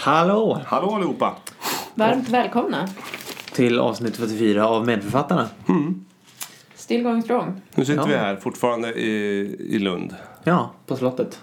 [0.00, 0.60] Hallå!
[0.66, 1.36] Hallå allihopa!
[1.94, 2.88] Varmt välkomna.
[3.52, 5.48] Till avsnitt 44 av Medförfattarna.
[6.74, 7.60] Still going strong.
[7.74, 8.06] Nu sitter Ja.
[8.06, 9.08] vi här fortfarande i,
[9.74, 10.14] i Lund.
[10.44, 11.40] Ja, på slottet.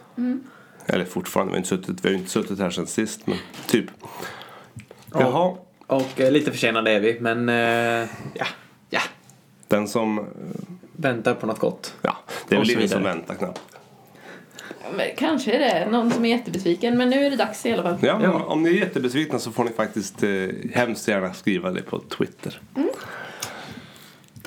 [0.86, 3.86] Eller fortfarande, vi har, inte suttit, vi har inte suttit här sen sist men typ.
[5.14, 5.56] Jaha,
[5.88, 8.46] Och eh, lite försenade är vi, men eh, ja,
[8.90, 9.02] ja.
[9.68, 10.20] den som...
[10.20, 10.24] eh,
[11.00, 11.94] Väntar på något gott.
[12.02, 12.18] Ja,
[12.48, 13.62] det är Och väl ingen som väntar knappt.
[15.18, 17.98] Kanske är det någon som är jättebesviken, men nu är det dags i alla fall.
[18.02, 18.44] Ja, men Ja.
[18.44, 20.30] Om ni är jättebesvikna så får ni faktiskt eh,
[20.74, 22.60] hemskt gärna skriva det på Twitter.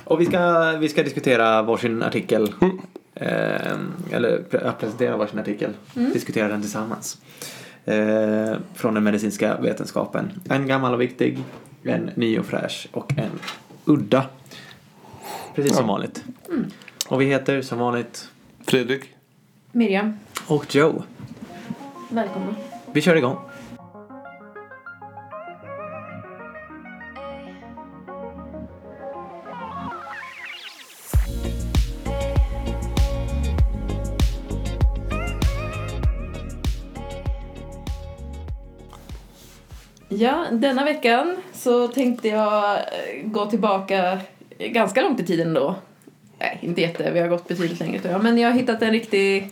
[0.04, 2.52] Och vi ska, vi ska diskutera varsin artikel.
[3.14, 3.72] Eh,
[4.12, 4.42] eller
[4.78, 5.70] presentera varsin artikel.
[5.94, 7.18] Diskutera den tillsammans.
[7.84, 10.30] Eh, från den medicinska vetenskapen.
[10.48, 11.38] En gammal och viktig,
[11.84, 13.30] en ny och fräsch och en
[13.84, 14.24] udda.
[15.54, 15.92] Precis som Ja.
[15.92, 16.24] vanligt.
[17.08, 18.28] Och vi heter som vanligt
[18.66, 19.02] Fredrik?
[19.72, 20.18] Miriam,
[20.50, 21.02] och Joe.
[22.08, 22.54] välkomna.
[22.92, 23.36] Vi kör igång.
[40.08, 42.80] Ja, denna veckan så tänkte jag eh,
[43.24, 44.20] gå tillbaka
[44.58, 45.74] ganska långt i tiden då.
[46.38, 48.22] Nej, inte jätte, vi har gått betydligt längre tror jag.
[48.22, 49.50] Men jag har hittat en riktig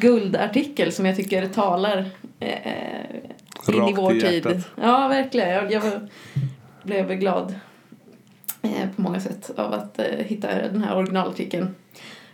[0.00, 4.62] guldartikel som jag tycker talar eh, eh, in i vår i tid.
[4.82, 5.48] Ja, verkligen.
[5.48, 5.82] Jag, jag
[6.82, 7.54] blev glad
[8.62, 11.74] eh, på många sätt av att eh, hitta den här originalartikeln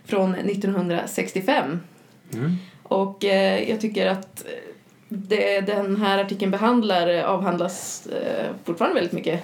[0.05, 1.79] från 1965.
[2.33, 2.55] Mm.
[2.83, 4.45] Och eh, jag tycker att
[5.09, 9.43] det den här artikeln behandlar eh, avhandlas eh, fortfarande väldigt mycket.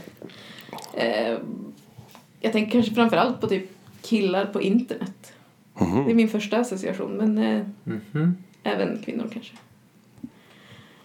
[2.40, 3.70] Jag tänker kanske framförallt på typ
[4.02, 5.34] killar på internet.
[5.80, 8.36] Det är min första association, men eh, Mhm.
[8.64, 9.54] även kvinnor kanske.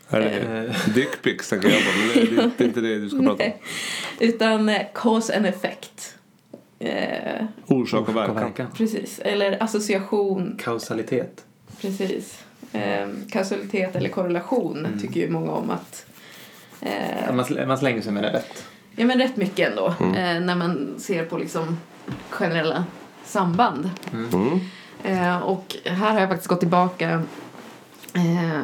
[0.08, 3.08] Är det Eh, dickpics tänker jag på, men det, det, det är inte det du
[3.08, 3.36] ska prata om.
[3.38, 3.62] Nej.
[4.20, 6.18] Utan eh, cause and effect.
[6.78, 8.66] Eh, Orsak och verkan.
[8.76, 11.44] precis, eller association, Kausalitet.
[11.80, 12.44] precis.
[12.72, 14.98] Eh, kausalitet eller korrelation Mm.
[15.00, 16.06] tycker ju många om att
[16.80, 18.64] eh, Man, man slänger sig med det rätt.
[18.96, 20.14] Ja men rätt mycket ändå Mm.
[20.14, 21.78] eh, när man ser på liksom
[22.30, 22.84] generella
[23.24, 23.90] samband.
[24.12, 24.60] Mm.
[25.04, 27.22] Eh, och här har jag faktiskt gått tillbaka
[28.14, 28.60] eh,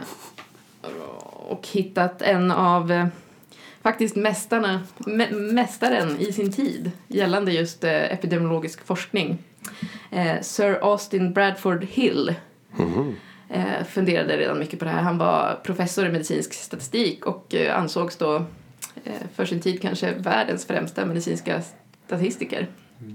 [1.48, 3.06] och hittat en av eh,
[3.82, 9.38] faktiskt mästarna, mä, mästaren i sin tid gällande just eh, epidemiologisk forskning.
[10.10, 12.34] Eh, Sir Austin Bradford Hill
[13.48, 15.02] eh, funderade redan mycket på det här.
[15.02, 18.44] Han var professor i medicinsk statistik och ansågs då
[19.34, 21.62] för sin tid kanske världens främsta medicinska
[22.06, 22.66] statistiker.
[23.00, 23.14] Mm.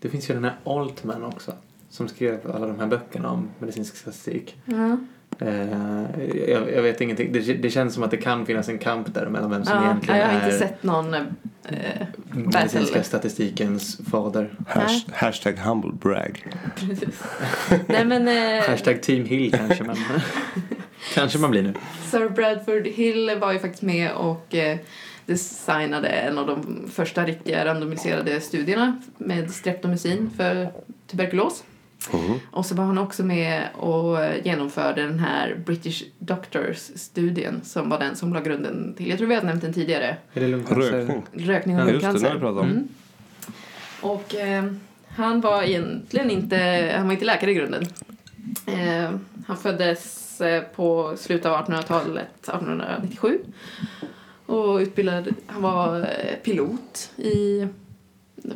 [0.00, 1.52] Det finns ju den här Altman också.
[1.88, 4.56] Som skrev alla de här böckerna om medicinsk statistik.
[4.64, 4.96] Ja.
[5.38, 7.32] Eh, jag, jag vet ingenting.
[7.32, 9.84] Det, det känns som att det kan finnas en kamp där mellan vem som Ja,
[9.84, 11.22] egentligen jag har är inte sett någon eh,
[12.30, 14.54] medicinska statistikens fader.
[14.68, 16.46] Hash, hashtag humble brag.
[16.76, 17.22] Precis.
[17.86, 19.96] Nej men eh, Hashtag Team Hill kanske man,
[21.14, 21.74] kanske man blir nu.
[22.10, 24.54] Sir Bradford Hill var ju faktiskt med och
[25.26, 30.70] designade en av de första riktiga randomiserade studierna med streptomycin för
[31.06, 31.64] tuberkulos.
[32.12, 32.40] Mhm.
[32.50, 38.16] Och så var han också med och genomförde den här British Doctors-studien som var den
[38.16, 40.92] som la grunden till, jag tror vi har nämnt den tidigare, Är det lungcancer?
[40.92, 41.22] Rökning.
[41.32, 42.40] rökning och Ja, just det, lungcancer.
[42.40, 42.70] det om.
[42.70, 42.88] Mm.
[44.00, 44.64] Och eh,
[45.08, 47.86] han var egentligen inte, han var inte läkare i grunden.
[48.66, 49.10] Eh,
[49.46, 53.38] han föddes eh, på slutet av 1800-talet, 1897.
[54.50, 57.66] Och utbildad, han var eh, pilot i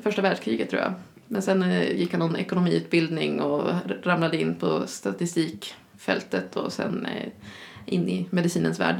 [0.02, 0.92] första världskriget tror jag.
[1.28, 3.62] Men sen eh, gick han någon ekonomiutbildning och
[4.02, 7.28] ramlade in på statistikfältet och sen eh,
[7.86, 8.96] in i medicinens värld.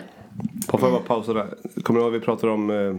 [0.68, 1.54] Får jag bara pausa där?
[1.82, 2.96] Kommer du ihåg vi pratade om eh,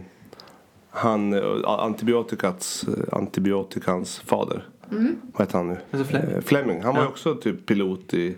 [0.89, 1.33] han,
[1.65, 4.67] antibiotikats, antibiotikans fader?
[4.91, 5.15] Mm.
[5.33, 5.77] Vad heter han nu?
[5.91, 6.41] Alltså Fleming.
[6.41, 6.81] Fleming.
[6.83, 7.11] Han var ju Ja.
[7.11, 8.35] också typ pilot i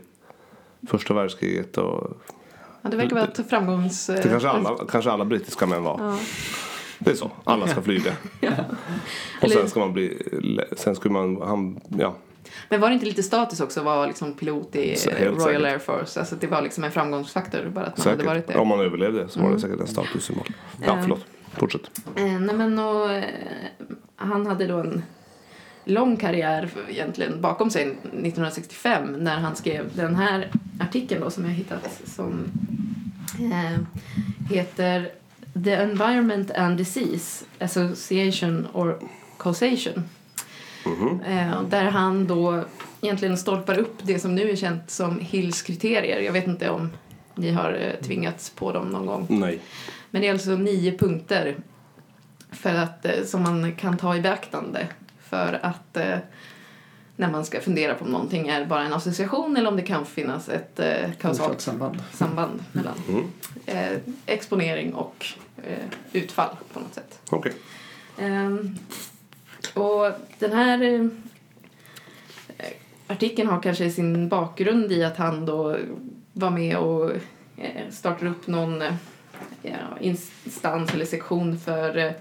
[0.88, 2.18] första världskriget och
[2.88, 4.08] Ja, det verkar vara ett framgångs...
[4.08, 6.00] det kanske alla, kanske alla brittiska män var.
[6.02, 6.18] Ja.
[7.00, 7.32] Det är så.
[7.44, 8.12] Alla ska flyga.
[8.42, 8.48] Och
[9.44, 10.18] Eller- sen ska man bli,
[10.78, 12.16] sen skulle man, han, ja.
[12.70, 14.96] Men var det inte lite status också att vara liksom pilot i eh,
[15.26, 15.62] Royal säkert.
[15.64, 16.20] Air Force?
[16.20, 18.54] Alltså det var liksom en framgångsfaktor bara att man hade varit Säkert.
[18.56, 18.60] det.
[18.62, 19.60] Om man överlevde så var det Mm.
[19.62, 20.48] säkert en statussymbol.
[20.86, 21.02] Ja, Eh.
[21.02, 21.26] förlåt.
[21.54, 21.82] Fortsätt.
[22.16, 23.24] Eh, nej men och, eh,
[24.16, 25.04] han hade då en
[25.88, 30.50] lång karriär egentligen bakom sig 1965 när han skrev den här
[30.80, 32.46] artikeln då som jag hittat som
[33.40, 33.80] eh,
[34.50, 35.12] heter
[35.64, 39.00] The Environment and Disease Association or
[39.40, 40.04] Causation.
[40.86, 41.22] Mhm.
[41.22, 42.64] Eh, där han då
[43.02, 46.20] egentligen stolpar upp det som nu är känt som Hills kriterier.
[46.20, 46.90] Jag vet inte om
[47.36, 49.26] ni har eh, tvingats på dem någon gång.
[49.30, 49.60] Nej.
[50.12, 51.56] Men det är alltså nio punkter
[52.52, 54.88] för att, eh, som man kan ta i beaktande
[55.30, 56.18] för att eh,
[57.16, 60.06] när man ska fundera på om någonting är bara en association eller om det kan
[60.06, 62.04] finnas ett eh, kausalt Orsakssamband.
[62.14, 63.26] samband mellan Mm.
[63.66, 65.26] eh, exponering och
[65.58, 67.20] eh, utfall på något sätt.
[67.30, 67.54] Okej.
[68.20, 68.76] Ehm,
[69.74, 71.06] och den här eh,
[73.08, 75.78] artikeln har kanske sin bakgrund i att han då
[76.34, 77.12] var med och
[77.58, 78.94] eh, startade upp någon eh,
[79.62, 82.14] ja, instans eller sektion för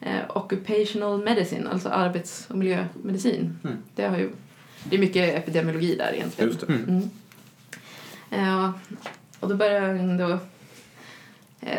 [0.00, 3.58] eh, eh, occupational medicine, alltså arbets och miljömedicin.
[3.64, 3.76] Mm.
[3.94, 4.30] Det, har ju,
[4.84, 6.50] det är mycket epidemiologi där egentligen.
[6.50, 6.72] Just det.
[6.72, 7.10] Mm.
[8.30, 8.72] Ja,
[9.40, 10.38] och då började jag ändå
[11.60, 11.78] eh,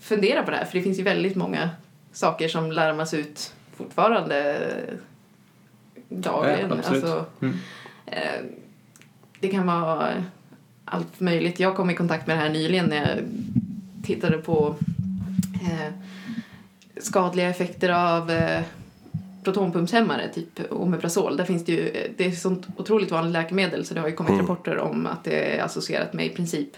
[0.00, 1.70] fundera på det här, för det finns ju väldigt många
[2.12, 4.68] saker som larmas ut fortfarande
[6.08, 6.70] dagligen.
[6.70, 7.56] Ja, alltså, Mm.
[8.06, 8.40] eh,
[9.40, 10.24] det kan vara
[10.84, 11.60] allt möjligt.
[11.60, 13.18] Jag kom i kontakt med det här nyligen när jag
[14.04, 14.76] tittade på
[15.62, 15.92] eh,
[17.06, 18.62] skadliga effekter av eh,
[19.44, 21.36] protonpumpshämmare, typ Omeprazol.
[21.36, 24.14] Där finns det ju, det är ett sånt otroligt vanligt läkemedel så det har ju
[24.14, 24.42] kommit Mm.
[24.46, 26.68] rapporter om att det är associerat med i princip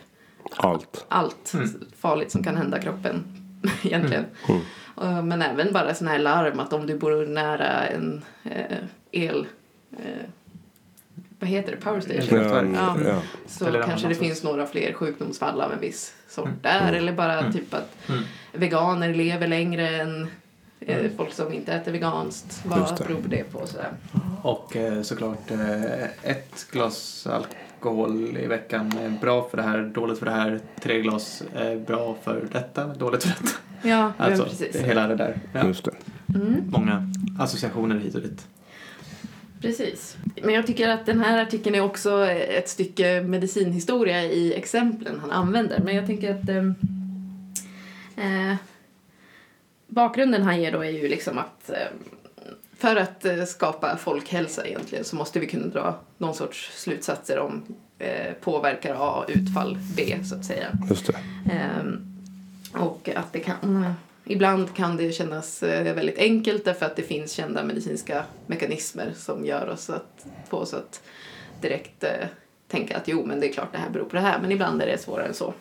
[0.56, 1.04] Allt.
[1.08, 1.69] allt Mm.
[2.00, 3.25] farligt som kan hända kroppen
[3.82, 4.25] egentligen.
[4.48, 4.60] Mm.
[4.94, 8.76] Och- Men även bara sådana här larm att om du bor nära en eh,
[9.12, 9.46] el...
[9.92, 10.24] Eh,
[11.40, 11.76] vad heter det?
[11.76, 12.38] Power station?
[12.43, 12.96] Ja, Ja.
[13.08, 13.23] ja.
[13.46, 16.58] Så Eller kanske det finns några fler sjukdomsfall av en viss sort Mm.
[16.62, 16.81] där.
[16.82, 16.94] Mm.
[16.94, 17.52] Eller bara Mm.
[17.52, 18.23] typ att Mm.
[18.52, 20.29] veganer lever längre än
[20.81, 21.11] eh, Mm.
[21.17, 22.62] folk som inte äter veganskt.
[22.67, 23.05] Vad det.
[23.05, 23.67] beror det på?
[23.67, 23.90] Sådär.
[24.43, 30.19] Och eh, såklart eh, ett glas alkohol i veckan är bra för det här, dåligt
[30.19, 30.61] för det här.
[30.82, 33.56] Tre glas är bra för detta, dåligt för detta.
[33.82, 34.76] Ja, Alltså, precis.
[34.76, 35.41] hela det där.
[35.52, 35.67] Ja.
[35.67, 35.91] Just det.
[36.34, 36.62] Mm.
[36.67, 38.46] Många associationer hit och dit.
[39.60, 40.16] Precis.
[40.43, 45.31] Men jag tycker att den här artikeln är också ett stycke medicinhistoria i exemplen han
[45.31, 45.81] använder.
[45.81, 46.64] Men jag tänker att eh,
[48.26, 48.56] eh,
[49.87, 51.76] bakgrunden han ger då är ju liksom att eh,
[52.78, 57.62] för att eh, skapa folkhälsa egentligen så måste vi kunna dra någon sorts slutsatser om
[57.99, 60.66] eh, påverkar A utfall B så att säga.
[60.90, 61.19] Just det.
[61.52, 62.14] Ehm,
[62.72, 63.94] och att det kan,
[64.28, 69.46] ibland kan det kännas eh, väldigt enkelt därför att det finns kända medicinska mekanismer som
[69.46, 71.02] gör oss att, få oss att
[71.60, 72.26] direkt eh,
[72.69, 74.38] tänka att jo, men det är klart det här beror på det här.
[74.40, 75.54] Men ibland är det svårare än så.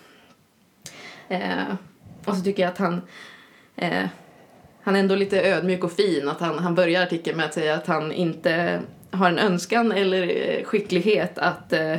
[1.30, 1.74] Eh,
[2.26, 3.02] och så tycker jag att han
[3.76, 4.06] eh,
[4.88, 6.30] han är ändå lite ödmjuk och fin.
[6.30, 8.82] Att han, han börjar artikeln med att säga att han inte
[9.12, 11.96] har en önskan eller eh, skicklighet att eh,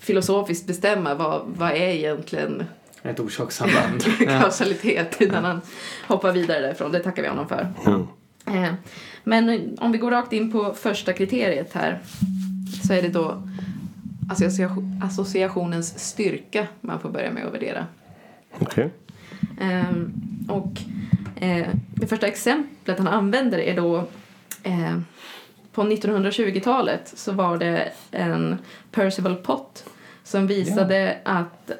[0.00, 2.64] filosofiskt bestämma vad, vad är egentligen
[3.10, 4.02] ett orsakssamband.
[4.18, 5.60] kausalitet utan han
[6.06, 6.92] hoppar vidare därifrån.
[6.92, 7.68] Det tackar vi honom för.
[8.46, 8.72] Eh,
[9.24, 11.98] Men om vi går rakt in på första kriteriet här
[12.86, 13.42] så är det då
[14.30, 17.86] associa- associationens styrka man får börja med att värdera.
[18.58, 18.90] Okej.
[19.60, 20.12] Ehm,
[20.48, 20.80] och
[21.42, 23.96] eh, det första exemplet han använder är då
[24.62, 24.98] eh,
[25.72, 28.58] på 1920-talet så var det en
[28.90, 29.84] Percival Pott
[30.24, 31.70] som visade att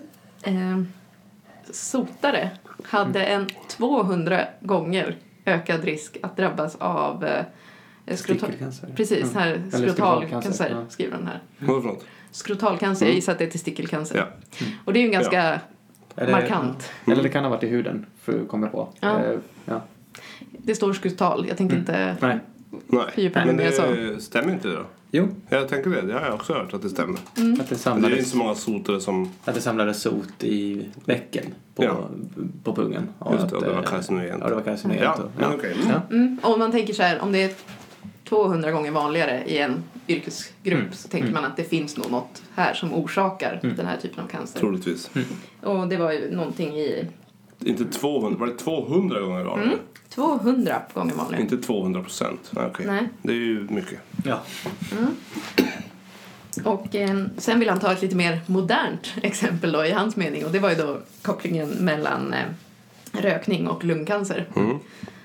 [0.43, 0.83] eh,
[1.75, 2.51] sotare
[2.83, 7.45] hade en 200 gånger ökad risk att drabbas av eh,
[8.17, 8.49] skrotal...
[8.49, 8.89] Stickelcancer.
[8.97, 9.35] Precis, Mm.
[9.35, 10.85] här skrotalcancer skrotalcancer, ja.
[10.89, 11.41] skriver han här.
[11.59, 12.05] Något?
[12.31, 14.17] Skrotalcancer, jag gissar att det är testikelcancer.
[14.17, 14.27] Ja.
[14.85, 15.61] Och det är ju en ganska
[16.17, 16.91] Eller- markant.
[17.07, 18.89] Eller det kan ha varit i huden, för kom jag på.
[19.01, 19.23] Ja.
[19.25, 19.83] Eh, ja.
[20.51, 21.81] Det står skrotal, jag tänker Mm.
[22.11, 22.39] inte Nej.
[23.15, 24.87] Fördjupa mig Men mer det stämmer inte då?
[25.11, 26.01] Jo, Jag tänker det.
[26.03, 27.15] Det har jag också hört att det stämmer.
[27.19, 29.31] att det Men det är inte samlades, så många sotare som...
[29.45, 31.45] att det samlades sot i bäcken
[31.75, 32.09] på, Ja.
[32.65, 33.09] på pungen.
[33.19, 34.43] Och Just att, det, och det var eh, carcinogent.
[34.43, 35.05] Ja, det var carcinogent.
[35.05, 35.77] Ja, och- men okej.
[35.89, 36.03] Ja.
[36.17, 36.39] Mm.
[36.43, 37.53] Och om man tänker så här, om det är
[38.29, 40.93] 200 gånger vanligare i en yrkesgrupp Mm.
[40.93, 41.43] så tänker Mm.
[41.43, 43.77] man att det finns nog något här som orsakar Mm.
[43.77, 44.61] den här typen av cancer.
[44.61, 45.11] Troligtvis.
[45.63, 47.07] Och det var ju någonting i
[47.61, 49.73] Inte 200, var det 200 gånger vanligare?
[49.73, 49.79] Mm.
[50.09, 51.43] 200 gånger vanligare.
[51.43, 52.51] Inte 200 procent?
[52.51, 52.87] Nej, okej.
[52.87, 53.09] Nej.
[53.23, 54.01] Det är ju mycket.
[54.25, 54.43] Ja.
[56.65, 60.45] Och eh, sen vill han ta ett lite mer modernt exempel då i hans mening
[60.45, 62.45] och det var ju då kopplingen mellan eh,
[63.13, 64.49] rökning och lungcancer.
[64.57, 64.79] Mm.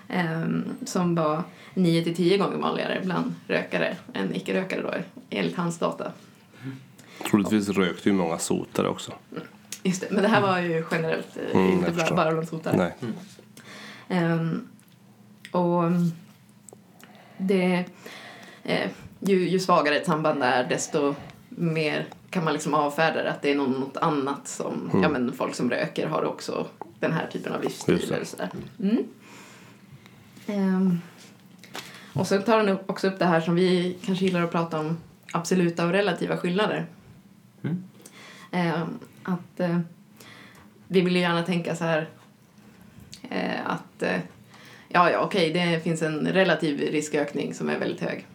[0.09, 4.93] Ehm, som var 9 till 10 gånger vanligare bland rökare än icke-rökare då,
[5.29, 6.11] enligt hans data.
[7.29, 9.11] Troligtvis rökte ju många sotare också.
[9.83, 12.77] Just det, men det här var ju generellt, eh, Mm, inte bara, bara bland sotare.
[12.77, 13.13] Nej.
[14.09, 14.67] Ehm,
[15.51, 16.11] och mm,
[17.37, 17.85] det,
[18.63, 21.15] eh, ju, ju svagare ett samband är desto
[21.49, 25.03] mer kan man liksom avfärda det, att det är något, annat som, Mm.
[25.03, 26.67] ja men folk som röker har också
[26.99, 28.49] den här typen av livsstil eller sådär.
[28.79, 29.03] Mm.
[30.47, 30.99] Ehm,
[32.13, 34.97] och så tar han också upp det här som vi kanske gillar att prata om,
[35.33, 36.85] absoluta och relativa skillnader.
[37.63, 37.83] Mm.
[38.51, 39.79] Ehm, att eh,
[40.87, 42.09] vi vill ju gärna tänka så här
[43.29, 44.19] eh, att eh,
[44.87, 48.27] ja, ja, okej, det finns en relativ riskökning som är väldigt hög.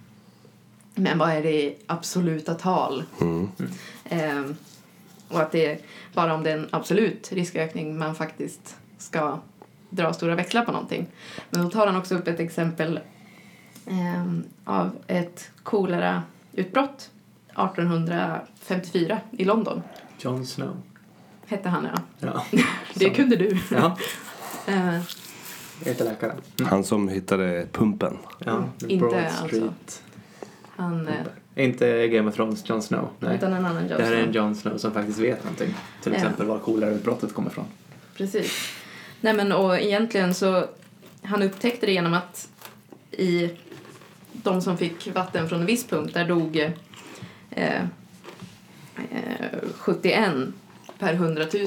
[0.94, 3.04] Men vad är det i absoluta tal?
[3.20, 3.48] Mm.
[4.04, 4.44] Eh,
[5.28, 5.78] och att det är
[6.14, 9.38] bara om det är en absolut riskökning man faktiskt ska
[9.90, 11.06] dra stora växlar på någonting.
[11.50, 13.00] Men då tar han också upp ett exempel
[13.86, 14.24] eh,
[14.64, 17.10] av ett kolerautbrott
[17.48, 19.82] 1854 i London.
[20.18, 20.76] Jon Snow.
[21.46, 22.00] Hette han, ja.
[22.52, 22.60] Ja.
[22.94, 23.58] Det kunde du.
[23.70, 23.96] Ja,
[24.68, 24.94] Eh,
[25.78, 26.34] jag är inte läkare.
[26.64, 28.18] Han som hittade pumpen.
[28.38, 29.46] Ja, Inte Broad alltså.
[29.46, 30.02] Street.
[30.76, 33.08] han, eh, Inte Game of Thrones Jon Snow.
[33.20, 33.36] Nej.
[33.36, 34.32] utan en annan Det här är en.
[34.32, 35.74] Jon Snow som faktiskt vet någonting.
[36.02, 36.18] Till Ja.
[36.18, 37.64] exempel var kolerautbrottet kommer ifrån.
[38.16, 38.52] Precis.
[39.20, 40.66] Nej men och egentligen så,
[41.22, 42.48] han upptäckte det genom att
[43.10, 43.50] i
[44.32, 46.72] de som fick vatten från en viss punkt, där dog
[47.50, 47.82] eh,
[49.76, 50.32] 71
[50.98, 51.66] per 100 000.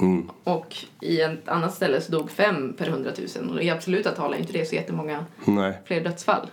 [0.00, 0.30] Mm.
[0.44, 3.50] Och i ett annat ställe så dog 5 per 100 000.
[3.50, 5.78] Och i absoluta tal är inte det så jättemånga Nej.
[5.84, 6.50] fler dödsfall.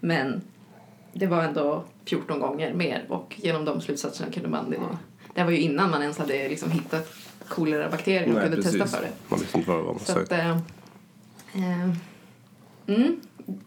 [0.00, 0.42] Men
[1.12, 4.70] det var ändå 14 gånger mer och genom de slutsatserna kunde man...
[4.70, 4.76] Det,
[5.34, 7.12] det här var ju innan man ens hade liksom hittat
[7.48, 8.80] kolerabakterier och Nej, kunde precis.
[8.80, 9.12] testa för det.
[9.28, 10.50] Man visste inte vad det var man Så att, eh,
[11.54, 11.90] eh,
[12.86, 13.20] mm,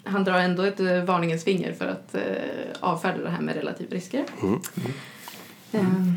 [0.04, 2.22] han drar ändå ett eh, varningens finger för att eh,
[2.80, 4.26] avfärda det här med relativa risker.
[4.42, 4.60] Mm.
[5.72, 6.12] Eh,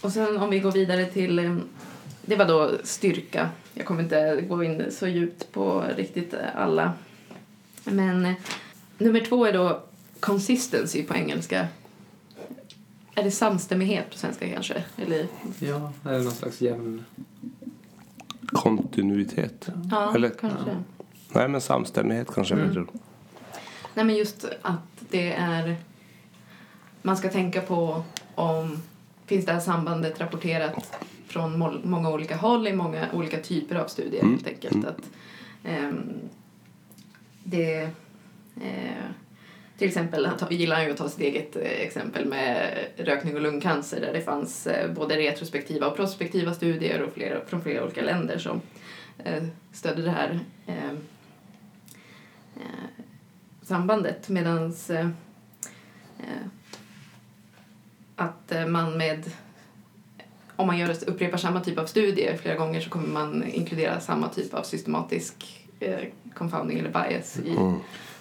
[0.00, 1.56] och sen om vi går vidare till, eh,
[2.22, 3.48] det var då styrka.
[3.74, 6.92] Jag kommer inte gå in så djupt på riktigt alla.
[7.84, 8.32] Men eh,
[8.98, 9.82] nummer två är då
[10.20, 11.68] consistency på engelska.
[13.14, 14.84] Är det samstämmighet på svenska kanske?
[14.96, 15.26] Eller,
[15.58, 17.04] Ja, eller någon slags jämn...
[18.46, 19.68] Kontinuitet.
[19.90, 20.76] ja, Eller- kanske.
[21.32, 22.64] Nej, men samstämmighet kanske Mm.
[22.66, 22.88] jag tror.
[23.94, 25.76] Nej men just att det är...
[27.02, 28.02] Man ska tänka på
[28.34, 28.82] om...
[29.26, 33.86] Finns det här sambandet rapporterat från mål- många olika håll i många olika typer av
[33.86, 34.32] studier Mm.
[34.34, 34.74] helt enkelt.
[34.74, 34.86] Mm.
[34.88, 35.10] Att,
[35.64, 36.12] ehm,
[37.44, 37.80] det...
[38.56, 39.04] Eh,
[39.78, 43.40] till exempel, han gillar han ju att ta sitt eget eh, exempel med rökning och
[43.40, 48.02] lungcancer där det fanns eh, både retrospektiva och prospektiva studier och flera, från flera olika
[48.02, 48.60] länder som
[49.24, 49.42] eh,
[49.72, 50.90] stödde det här eh,
[52.56, 53.04] eh,
[53.62, 55.00] sambandet medan eh,
[56.18, 56.46] eh,
[58.20, 59.30] att eh, man med
[60.56, 64.28] om man gör, upprepar samma typ av studier flera gånger så kommer man inkludera samma
[64.28, 65.98] typ av systematisk eh,
[66.34, 67.74] confounding eller bias i Mm.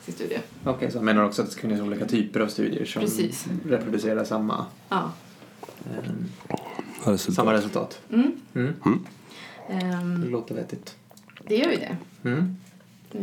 [0.06, 0.40] sin studie.
[0.66, 3.46] Okej, så jag menar också att det ska finnas olika typer av studier som Precis.
[3.66, 5.12] reproducerar samma, Ja.
[5.86, 6.12] eh,
[7.12, 7.36] Resultat.
[7.36, 8.02] samma resultat.
[8.14, 8.32] Mm.
[8.56, 8.74] Mm.
[9.68, 10.96] Det Ehm, låter vettigt.
[11.48, 11.98] det gör ju det.
[12.30, 12.56] Mm.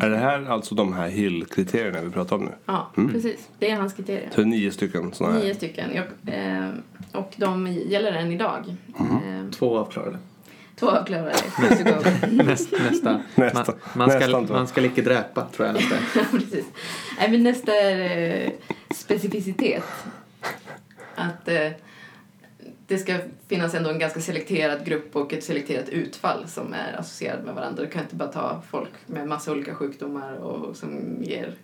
[0.01, 2.51] Är det här alltså de här Hill-kriterierna vi pratar om nu?
[2.67, 3.13] Ja, Mm.
[3.13, 3.49] precis.
[3.59, 4.29] Det är hans kriterier.
[4.31, 5.45] Så det är nio stycken sådana här?
[5.45, 5.91] Nio stycken.
[5.95, 6.71] Jag, eh,
[7.13, 8.77] och de gäller än idag.
[8.99, 10.19] Eh, Två avklarade.
[10.79, 11.35] två avklarade.
[12.31, 13.21] Näst, nästa.
[13.35, 13.75] Nästa.
[13.95, 14.55] Man, man, ska, två.
[14.55, 15.95] man ska icke dräpa, tror jag nästa.
[16.15, 16.65] Ja, precis.
[17.19, 18.51] Nej, men nästa är eh,
[18.95, 19.85] specificitet.
[21.15, 21.69] Att eh,
[22.87, 27.45] det ska finnas ändå en ganska selekterad grupp och ett selekterat utfall som är associerad
[27.45, 27.83] med varandra.
[27.83, 31.55] Du kan inte bara ta folk med massa olika sjukdomar och som ger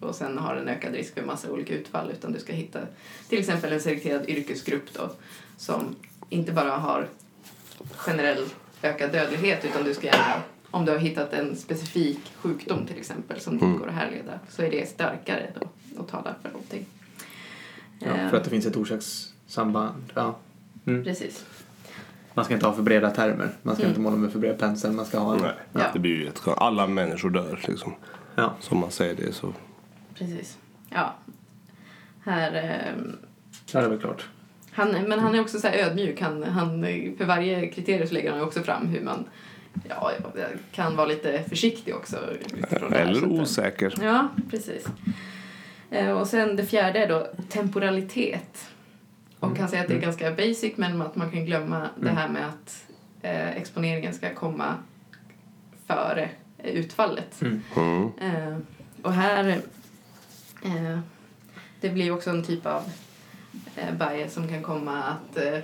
[0.00, 2.80] och sen har en ökad risk för massa olika utfall utan du ska hitta
[3.28, 5.10] till exempel en selekterad yrkesgrupp då
[5.56, 5.96] som
[6.28, 7.08] inte bara har
[7.96, 8.44] generell
[8.82, 13.40] ökad dödlighet utan du ska gärna, om du har hittat en specifik sjukdom till exempel
[13.40, 13.68] som Mm.
[13.68, 15.68] inte går att härleda så är det starkare då
[16.00, 16.86] och talar för någonting.
[17.98, 20.12] Ja, för att det finns ett orsakssamband.
[20.14, 20.36] Ja.
[20.86, 21.04] Mm.
[21.04, 21.44] Precis.
[22.34, 23.48] Man ska inte ha för breda termer.
[23.62, 23.90] Man ska Mm.
[23.90, 24.92] inte måla med för bred pensel.
[24.92, 25.40] Man ska ha en...
[25.40, 25.80] Nej, Ja.
[25.92, 26.58] det blir ju jätteskönt.
[26.58, 27.94] Alla människor dör liksom.
[28.34, 28.54] Ja.
[28.60, 29.52] Som man säger det så.
[30.14, 30.58] Precis.
[30.90, 31.14] Ja.
[32.24, 33.16] Här, ehm,
[33.72, 34.28] ja, det är väl klart.
[34.72, 36.20] han, men han är också så här ödmjuk.
[36.20, 36.82] Han, han,
[37.18, 39.24] för varje kriterium så lägger han också fram hur man
[39.88, 40.10] ja,
[40.72, 42.16] kan vara lite försiktig också.
[42.70, 42.92] här.
[42.94, 43.94] Eller att- osäker.
[44.02, 44.86] Ja, precis.
[45.90, 48.66] Eh, Och sen det fjärde är då temporalitet.
[49.40, 49.60] Och Mm.
[49.60, 50.04] han säger att det är Mm.
[50.08, 52.16] ganska basic men att man kan glömma det Mm.
[52.16, 52.84] här med att
[53.22, 54.74] eh, exponeringen ska komma
[55.86, 56.28] före
[56.64, 57.42] utfallet.
[57.42, 57.62] Mm.
[57.76, 58.10] Mm.
[58.20, 58.58] Eh,
[59.02, 59.48] och här,
[60.64, 60.98] eh,
[61.80, 62.82] det blir också en typ av
[63.76, 65.60] eh, bias som kan komma att eh,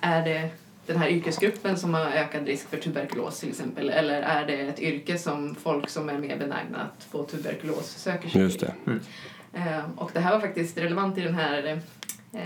[0.00, 0.50] är det
[0.86, 4.80] den här yrkesgruppen som har ökad risk för tuberkulos till exempel eller är det ett
[4.80, 8.68] yrke som folk som är mer benägna att få tuberkulos söker sig Just till?
[8.84, 9.58] det.
[9.58, 11.80] Eh, och det här var faktiskt relevant i den här
[12.32, 12.40] eh,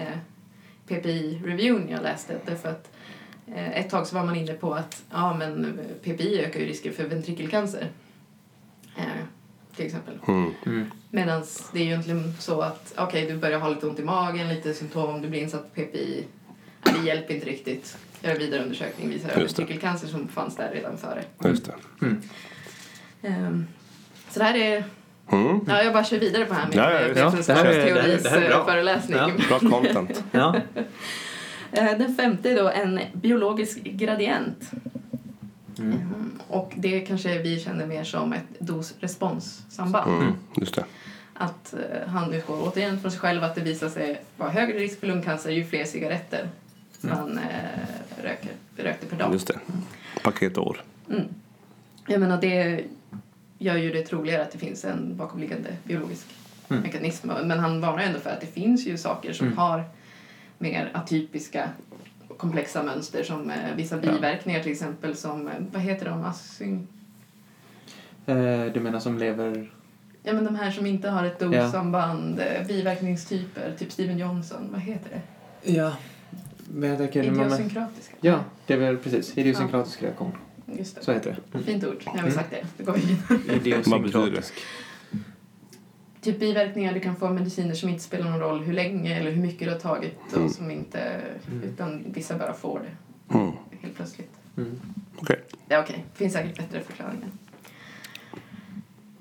[0.88, 2.90] PPI-reviewn jag läste därför att
[3.54, 6.92] eh, ett tag så var man inne på att ja, men PPI ökar ju risken
[6.92, 7.88] för ventrikelcancer.
[8.96, 9.04] Eh,
[9.76, 10.18] till exempel.
[10.28, 10.50] Mm.
[10.66, 10.90] Mm.
[11.10, 14.48] Medan det är ju egentligen så att okej, du börjar ha lite ont i magen,
[14.48, 16.26] lite symptom, du blir insatt på PPI
[16.82, 17.98] det hjälper inte riktigt.
[18.20, 21.24] Göra vidare undersökning visar övertrikelcancer som fanns där redan före.
[21.44, 21.74] Just det.
[23.22, 23.66] Ehm,
[24.30, 24.84] så det här är...
[25.30, 25.60] Mm.
[25.66, 27.30] Ja, jag bara kör vidare på det här med Ja, ja, ja.
[27.46, 28.64] Det här är- det här är- det här är bra.
[28.64, 29.18] föreläsning.
[29.18, 29.30] Ja.
[29.48, 30.24] Bra content.
[30.32, 30.56] Ja.
[31.72, 34.70] Eh, Den femte är då en biologisk gradient.
[35.78, 35.92] Mm.
[35.92, 40.10] Ehm, Och det kanske vi känner mer som ett dos-respons-samband.
[40.22, 40.32] Mm.
[40.56, 40.84] Just det.
[41.34, 45.00] Att eh, han utgår återigen från sig själv att det visar sig vara högre risk
[45.00, 46.48] för lungcancer ju fler cigaretter
[47.00, 49.32] man eh, röker, rökte per dag.
[49.32, 49.58] Just det.
[50.22, 50.82] Paketår.
[51.10, 51.22] Mm.
[52.06, 52.84] Jag menar, det
[53.62, 56.26] gör ju det troligare att det finns en bakomliggande biologisk
[56.68, 56.82] Mm.
[56.82, 57.28] mekanism.
[57.44, 59.58] Men han varnar ändå för att det finns ju saker som Mm.
[59.58, 59.84] har
[60.58, 61.68] mer atypiska
[62.36, 66.88] komplexa mönster som eh, vissa biverkningar till exempel som, eh, vad heter de, asyn...
[68.26, 69.70] Eh, Du menar som lever...
[70.22, 71.46] Ja men de här som inte har ett Ja.
[71.48, 75.72] dossamband, eh, biverkningstyper, typ Steven Johnson, vad heter det?
[75.72, 75.92] Ja.
[76.74, 77.22] Men jag tänker...
[77.24, 78.14] Idiosynkratiska.
[78.20, 79.38] Ja, det är väl precis.
[79.38, 80.32] Idiosynkratisk reaktion.
[80.78, 81.04] Just det.
[81.04, 81.58] Så heter det.
[81.62, 82.32] Fint ord, nu har vi Mm.
[82.32, 82.66] sagt det.
[82.78, 83.56] Då går vi vidare.
[83.56, 84.54] Idiosynkratisk.
[86.20, 89.42] Typ biverkningar, du kan få mediciner som inte spelar någon roll hur länge eller hur
[89.42, 90.44] mycket du har tagit Mm.
[90.44, 91.20] och som inte,
[91.64, 93.52] utan vissa bara får det Mm.
[93.80, 94.30] helt plötsligt.
[94.56, 94.80] Mm.
[95.16, 95.40] Okej.
[95.68, 97.28] Ja okej, finns säkert bättre förklaringar.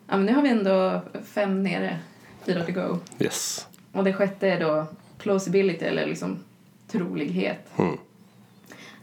[0.07, 1.99] Ja men nu har vi ändå fem nere,
[2.45, 2.97] fyra to go.
[3.19, 3.67] Yes.
[3.91, 4.85] Och det sjätte är då
[5.17, 6.39] plausibility eller liksom
[6.87, 7.67] trolighet.
[7.77, 7.97] Mm.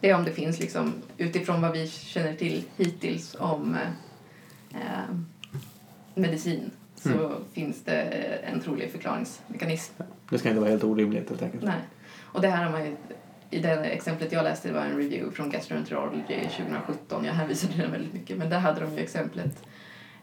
[0.01, 5.15] Det är om det finns liksom utifrån vad vi känner till hittills om eh, eh,
[6.15, 7.33] medicin så Mm.
[7.53, 8.01] finns det
[8.45, 9.93] en trolig förklaringsmekanism.
[10.31, 11.63] Det ska inte vara helt orimligt helt enkelt.
[11.65, 11.81] Nej.
[12.17, 12.97] Och det här har man ju,
[13.51, 17.25] i det exemplet jag läste det var en review från Gastroenterology 2017.
[17.25, 18.39] Jag hänvisade den väldigt mycket.
[18.39, 19.63] Men där hade de ju exemplet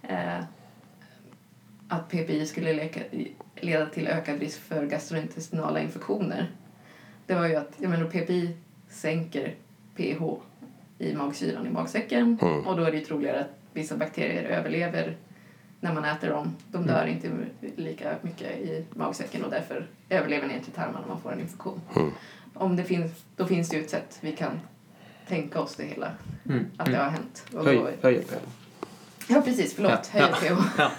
[0.01, 0.39] eh,
[1.89, 2.99] att PPI skulle leka,
[3.55, 6.51] leda till ökad risk för gastrointestinala infektioner.
[7.27, 8.57] Det var ju att, jag menar PPI
[8.89, 9.55] sänker
[9.97, 10.23] pH
[10.99, 12.67] i magsyran i magsäcken Mm.
[12.67, 15.17] och då är det ju troligare att vissa bakterier överlever
[15.79, 16.55] när man äter dem.
[16.71, 17.29] De dör inte
[17.75, 21.81] lika mycket i magsäcken och därför överlever ner till tarmarna om man får en infektion.
[21.95, 22.11] Mm.
[22.53, 24.59] Om det finns, då finns det ju ett sätt vi kan
[25.27, 26.11] tänka oss det hela,
[26.49, 26.65] Mm.
[26.77, 27.03] att det Mm.
[27.05, 27.45] har hänt.
[27.53, 28.33] Och Höj, då, höj pH.
[29.27, 30.19] ja precis, förlåt, Ja.
[30.19, 30.61] höj pH.
[30.77, 30.91] Ja.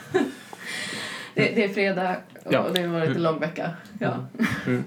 [1.34, 2.66] Det, det är fredag och Ja.
[2.74, 3.22] det har varit en Mm.
[3.22, 3.70] lång vecka.
[4.00, 4.26] Ja.
[4.66, 4.84] Mm.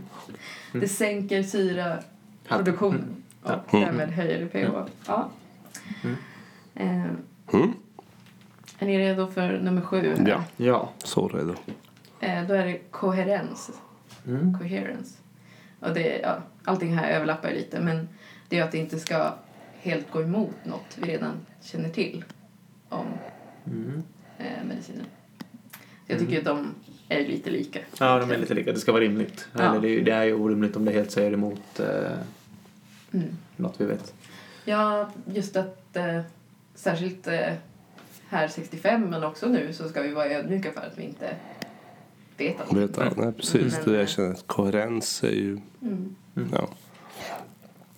[0.74, 3.86] Det sänker syraproduktionen och Mm.
[3.86, 4.90] därmed höjer det pH.
[5.08, 5.30] Ja.
[6.04, 6.16] Mm.
[6.76, 7.12] Eh,
[7.54, 7.74] Mm.
[8.80, 10.16] är ni redo för nummer sju?
[10.28, 10.44] Ja.
[10.58, 10.90] Ja.
[11.04, 11.56] Så redo.
[12.20, 13.72] Eh, då är det koherens.
[14.28, 14.58] Mm.
[14.60, 15.18] Coherence.
[15.80, 18.10] Och det, ja, allting här överlappar ju lite men
[18.50, 19.34] det är ju att det inte ska
[19.82, 22.24] helt gå emot något vi redan känner till
[22.90, 23.06] om
[23.66, 24.04] Mm.
[24.38, 25.06] eh, medicinen.
[26.08, 26.68] Så jag tycker att de
[27.10, 27.80] är lite lika.
[28.00, 28.72] Ja, de är lite lika.
[28.72, 29.48] Det ska vara rimligt.
[29.54, 29.62] Ja.
[29.62, 32.12] Eller det, är ju- det är ju orimligt om det helt säger emot eh,
[33.14, 33.38] Mm.
[33.58, 34.14] något vi vet.
[34.66, 36.22] Ja, just att eh,
[36.76, 37.54] särskilt eh,
[38.30, 41.36] här 65 men också nu så ska vi vara ödmjuka för att vi inte
[42.38, 42.74] vet allt.
[42.74, 43.18] Vet jag.
[43.18, 43.78] Nej, precis.
[43.78, 45.60] Men- Det jag känner att koherens är ju...
[45.82, 46.16] Mm.
[46.54, 46.70] Ja.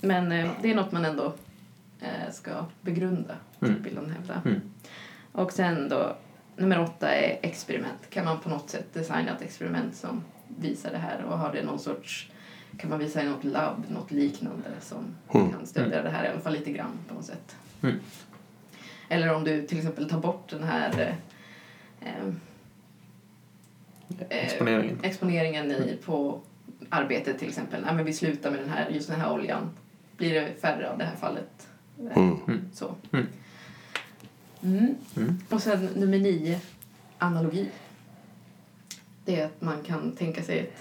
[0.02, 1.34] Men eh, det är något man ändå
[2.02, 3.84] eh, ska begrunda, Mm.
[3.84, 4.41] vill de hävda.
[4.45, 4.62] Mm.
[5.32, 6.15] Och sen då,
[6.58, 8.10] nummer åtta är experiment.
[8.10, 11.63] Kan man på något sätt designa ett experiment som visar det här och har det
[11.63, 12.30] någon sorts,
[12.77, 15.51] kan man visa i något labb, något liknande som Mm.
[15.51, 17.55] kan stödja det här i alla fall lite grann på något sätt.
[17.81, 17.95] Mm.
[19.10, 20.99] Eller om du till exempel tar bort den här
[22.01, 22.34] eh, eh,
[24.29, 24.99] Exponeringen.
[25.03, 26.41] exponeringen i, på
[26.89, 27.81] arbetet till exempel.
[27.86, 29.69] Nej, men vi slutar med den här, just den här oljan.
[30.17, 31.67] Blir det färre av det här fallet?
[31.99, 32.38] Eh, Mm.
[32.47, 32.62] Mm.
[32.73, 32.95] Så.
[33.12, 33.27] Mm.
[34.63, 34.95] Mm.
[35.17, 35.39] Mm.
[35.49, 36.60] Och sen nummer nio,
[37.17, 37.69] analogi.
[39.25, 40.73] Det är att man kan tänka sig ett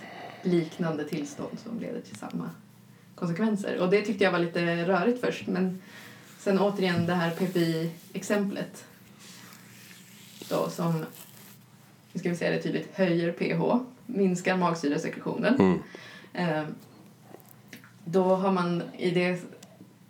[0.42, 2.50] liknande tillstånd som leder till samma
[3.14, 3.78] konsekvenser.
[3.78, 5.82] Och det tyckte jag var lite rörigt först men
[6.38, 8.84] sen återigen det här PPI-exemplet
[10.50, 11.04] då som,
[12.12, 15.54] nu ska vi säga det tydligt, höjer pH, minskar magsyresekretionen.
[15.54, 15.78] Mm.
[16.32, 16.64] Eh,
[18.04, 19.40] då har man i det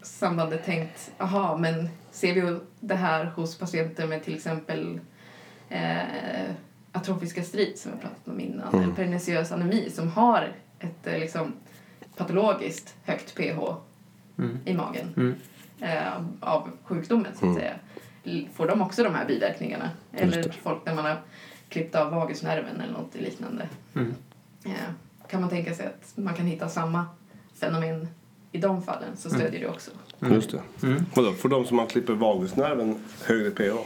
[0.03, 5.01] sambandet tänkt, aha, men ser vi det här hos patienter med till exempel
[5.69, 6.51] eh,
[6.93, 8.83] atrofiska strid som jag pratat om innan, Mm.
[8.85, 11.53] eller perniciös anemi som har ett eh, liksom,
[12.17, 13.75] patologiskt högt pH
[14.39, 14.59] Mm.
[14.65, 15.35] i magen Mm.
[15.81, 17.55] eh, av sjukdomen så att Mm.
[17.55, 17.75] säga.
[18.55, 19.91] Får de också de här biverkningarna?
[20.13, 21.17] Eller folk när man har
[21.69, 23.69] klippt av vagusnerven eller något liknande.
[23.95, 24.15] Mm.
[24.65, 24.73] Eh,
[25.29, 27.07] kan man tänka sig att man kan hitta samma
[27.55, 28.09] fenomen
[28.53, 29.41] i de fallen så Mm.
[29.41, 29.91] stödjer det också.
[30.21, 30.87] Just det.
[30.87, 31.05] Mm.
[31.15, 33.77] Vadå, för de som man klipper vagusnerven högre pH?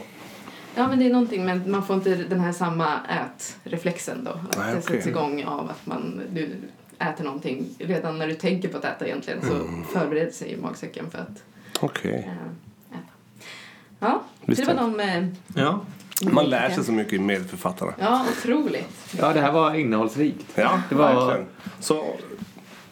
[0.75, 2.87] Ja men det är någonting men man får inte den här samma
[3.63, 4.31] ätreflexen då.
[4.31, 6.49] Att Nej, det sätts igång av att man, du
[6.99, 9.83] äter någonting, redan när du tänker på att äta egentligen så Mm.
[9.93, 11.43] förbereder sig magsäcken för att
[11.79, 12.11] Okej.
[12.91, 13.03] eh, äta.
[13.99, 14.99] Ja, Visst det var de...
[14.99, 15.79] Eh, Ja.
[16.31, 17.93] Man lär sig så mycket i medförfattarna.
[17.99, 19.13] Ja, otroligt.
[19.19, 20.45] ja, det här var innehållsrikt.
[20.55, 21.47] Ja, Det var- verkligen.
[21.79, 22.05] Så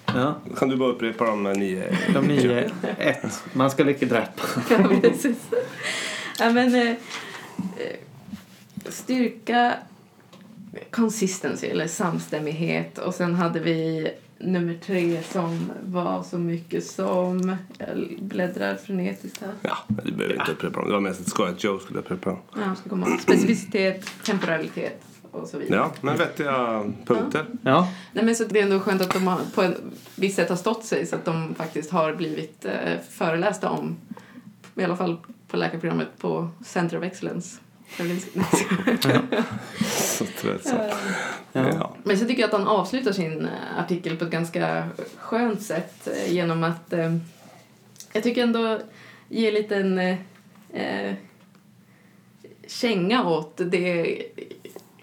[0.05, 0.35] Ja.
[0.57, 1.97] kan du bara upprepa de nio.
[2.13, 3.43] De nio, ett.
[3.53, 4.41] Man ska lycka dräpa.
[4.69, 5.37] Ja, precis.
[6.39, 6.95] Ja, men, eh,
[8.85, 9.73] styrka,
[10.91, 18.17] consistency eller samstämmighet och sen hade vi nummer tre som var så mycket som, jag
[18.19, 19.53] bläddrar frenetiskt här.
[19.61, 20.87] Ja, du behöver inte upprepa dem.
[20.87, 22.39] Det var mest ett skoj att Joe skulle upprepa dem.
[22.55, 23.17] Ja, ska komma.
[23.17, 25.79] Specificitet, temporalitet och så vidare.
[25.79, 27.45] Ja, men vettiga punkter.
[27.61, 27.87] Ja.
[28.13, 29.77] Nej, men så det är ändå skönt att de har, på ett
[30.15, 33.97] visst sätt har stått sig så att de faktiskt har blivit eh, förelästa om,
[34.75, 35.17] i alla fall
[35.53, 37.59] på läkarprogrammet på Center of Excellence.
[39.85, 40.81] Så tröttsamt.
[41.51, 41.67] Ja.
[41.69, 41.95] Ja.
[42.03, 46.07] Men så tycker jag att han avslutar sin eh, artikel på ett ganska skönt sätt
[46.07, 47.15] eh, genom att eh,
[48.13, 48.79] jag tycker ändå
[49.29, 50.17] ge en liten eh,
[50.73, 51.13] eh,
[52.67, 54.17] känga åt det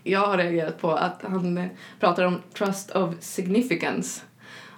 [0.02, 1.68] jag har reagerat på att han
[2.00, 4.22] pratar om trust of significance.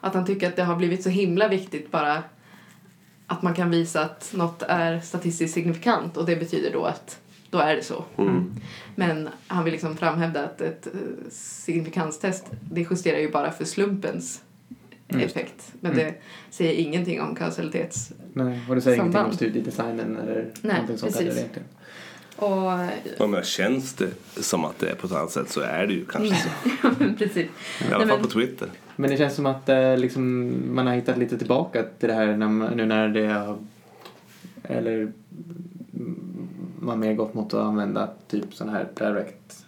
[0.00, 2.22] Att han tycker att det har blivit så himla viktigt bara
[3.32, 7.18] att man kan visa att något är statistiskt signifikant och det betyder då att
[7.50, 8.04] då är det så.
[8.18, 8.52] Mm.
[8.96, 10.92] Men han vill liksom framhävda att ett eh,
[11.30, 14.42] signifikanstest det justerar ju bara för slumpens
[15.08, 15.26] Mm.
[15.26, 15.72] effekt.
[15.80, 16.14] Men det
[16.50, 18.12] säger ingenting om kausalitets...
[18.32, 19.34] Nej, och det säger ingenting om Samband.
[19.34, 21.28] studiedesignen eller Nej, någonting sånt precis.
[21.28, 21.68] heller egentligen.
[22.36, 22.72] Och,
[23.18, 25.92] Och men känns det som att det är på ett annat sätt så är det
[25.92, 26.48] ju kanske så.
[27.18, 27.36] precis.
[27.36, 27.48] I
[27.88, 28.68] alla Nej, fall men- på Twitter.
[28.96, 32.36] Men det känns som att eh, liksom, man har hittat lite tillbaka till det här
[32.36, 33.58] när man, nu när det har,
[34.62, 35.12] eller
[36.80, 39.64] man mer gått mot att använda typ sån här direct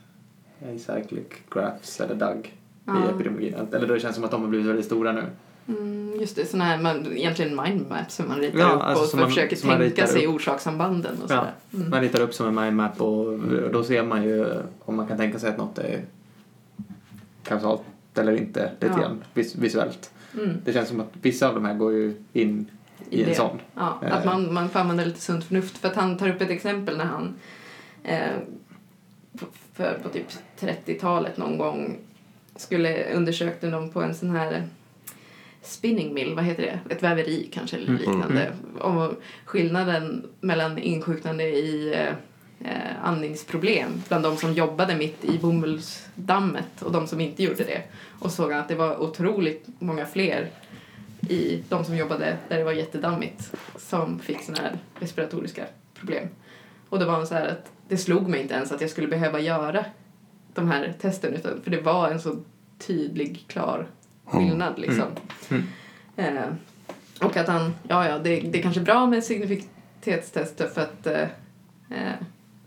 [0.75, 2.51] acyclic graphs eller DAG i
[2.87, 3.11] Ja.
[3.15, 3.55] epidemiologin.
[3.73, 5.23] Eller då det känns som att de har blivit väldigt stora nu.
[5.69, 9.09] Mm, just det, såna här, man, egentligen mindmaps som man ritar Ja, upp alltså och
[9.11, 10.35] som man- försöker tänka sig upp.
[10.35, 11.53] orsakssambanden och sådär.
[11.75, 11.91] Mm.
[11.91, 14.47] Man ritar upp som en mindmap och, och då ser man ju
[14.85, 16.01] om man kan tänka sig att något är
[17.43, 17.83] kausalt
[18.15, 19.01] eller inte lite Ja.
[19.03, 20.11] grann vis, visuellt.
[20.35, 20.51] Mm.
[20.65, 22.71] Det känns som att vissa av de här går ju in
[23.11, 23.35] i, en det.
[23.35, 23.59] sån.
[23.75, 24.17] Ja, Eh.
[24.17, 25.79] att man, man får använda lite sunt förnuft.
[25.79, 27.35] För att han tar upp ett exempel när han
[28.03, 28.19] eh,
[29.39, 30.27] på, för, på typ
[30.61, 31.97] 30-talet någon gång
[32.57, 34.63] skulle undersökte de på en sån här
[35.67, 36.95] spinning mill, vad heter det?
[36.95, 38.53] Ett väveri kanske eller Mm, liknande.
[38.81, 39.13] Och
[39.45, 42.09] skillnaden mellan insjuknande i eh,
[42.71, 47.83] eh, andningsproblem bland de som jobbade mitt i bomullsdammet och de som inte gjorde det.
[48.21, 50.51] Och såg att det var otroligt många fler
[51.29, 56.29] i de som jobbade där det var jättedammigt som fick såna här respiratoriska problem.
[56.89, 59.41] Och det var så här att det slog mig inte ens att jag skulle behöva
[59.41, 59.85] göra
[60.55, 62.37] de här testen utan för det var en så
[62.79, 63.87] tydlig, klar
[64.25, 65.07] skillnad liksom.
[65.51, 65.65] Mm.
[66.17, 66.45] Eh,
[67.21, 71.23] och att han, ja ja, det, det är kanske bra med signifikatetstester för att eh,
[71.91, 72.13] eh,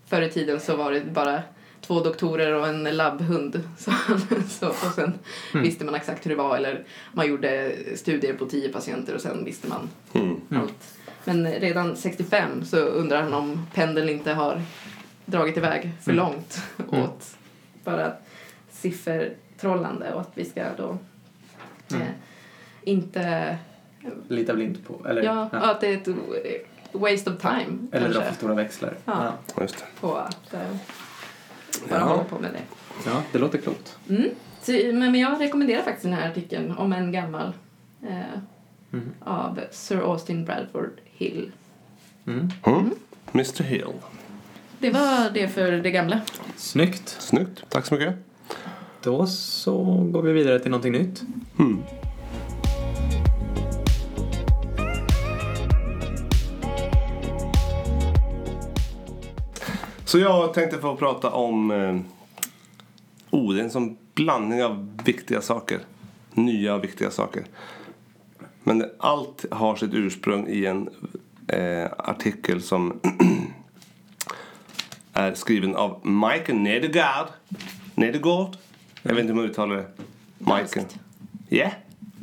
[0.05, 1.41] förr i tiden så var det bara
[1.81, 3.63] två doktorer och en labbhund.
[3.77, 3.91] Så,
[4.49, 5.13] så, och sen
[5.53, 5.63] Mm.
[5.63, 9.45] visste man exakt hur det var eller man gjorde studier på tio patienter och sen
[9.45, 10.41] visste man Mm.
[10.61, 10.97] allt.
[11.23, 14.61] Men redan 65 så undrar han om pendeln inte har
[15.25, 16.25] dragit iväg för Mm.
[16.25, 17.03] långt Mm.
[17.03, 17.35] åt
[17.83, 18.13] bara
[18.71, 20.97] siffertrollande och att vi ska då
[21.91, 22.01] Mm.
[22.03, 22.07] eh,
[22.83, 23.57] inte...
[24.27, 25.07] Lita blint på.
[25.07, 25.57] Eller, Ja, ja.
[25.57, 26.07] att det är ett
[26.91, 28.93] waste of time eller dra kanske för stora växlar.
[29.05, 29.33] Ja.
[29.55, 29.85] Ja, Just det.
[30.01, 30.59] på att eh,
[31.89, 32.05] bara Ja.
[32.05, 32.61] hålla på med det.
[33.05, 33.97] ja, det låter klokt.
[34.09, 34.29] Mm.
[34.61, 37.53] Så, men, men jag rekommenderar faktiskt den här artikeln om en gammal
[38.07, 38.39] eh,
[38.93, 39.09] Mm.
[39.19, 41.51] av Sir Austin Bradford Hill.
[42.27, 42.49] Mm.
[42.63, 42.91] Mm.
[43.33, 43.87] Mr Hill.
[44.79, 46.21] Det var det för det gamla.
[46.55, 47.09] Snyggt.
[47.19, 47.63] Snyggt.
[47.69, 48.15] Tack så mycket.
[49.07, 51.23] Då så går vi vidare till någonting nytt.
[51.59, 51.83] Mm.
[60.05, 61.99] Så jag tänkte få prata om eh,
[63.29, 65.79] oh, det är en sån blandning av viktiga saker.
[66.33, 67.45] Nya och viktiga saker.
[68.63, 70.89] Men allt har sitt ursprung i en
[71.47, 72.99] eh, artikel som
[75.13, 77.27] är skriven av Michael Nedergaard.
[77.95, 78.57] Nedergaard?
[79.07, 79.85] Jag vet inte hur man uttalar det.
[80.37, 80.85] Michael.
[81.49, 81.71] Ja.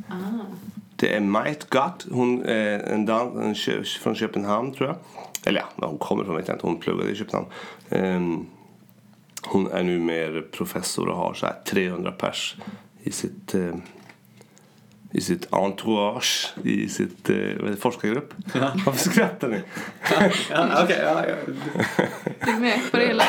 [0.09, 0.13] Ah.
[0.95, 2.05] Det är Mait Gatt.
[2.11, 4.97] Hon är en dans en kö, från Köpenhamn tror jag.
[5.45, 6.67] Eller ja, hon kommer från vet jag inte.
[6.67, 7.47] Hon pluggade i Köpenhamn.
[7.89, 8.45] Ehm,
[9.41, 12.55] hon är nu mer professor och har så här 300 pers
[13.03, 13.75] i sitt eh,
[15.11, 18.33] i sitt entourage, i sitt eh, forskargrupp.
[18.85, 19.57] Varför skrattar ni?
[20.49, 20.99] Ja, okej.
[21.03, 21.35] ja, ja.
[22.45, 23.23] Du är med på det hela.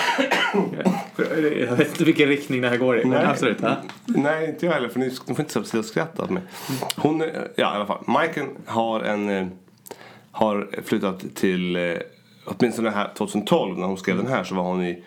[1.68, 3.04] Jag vet inte vilken riktning det här går i.
[3.04, 3.26] Men Nej.
[3.26, 3.58] absolut.
[3.62, 3.76] Ja.
[4.06, 6.42] Nej, inte jag heller för ni, ni får inte sitta och skratta åt mig.
[6.96, 7.20] Hon,
[7.56, 8.04] ja i alla fall.
[8.06, 9.46] Majken har en, eh,
[10.30, 11.94] har flyttat till, eh,
[12.44, 15.02] åtminstone här 2012 när hon skrev den här så var hon i,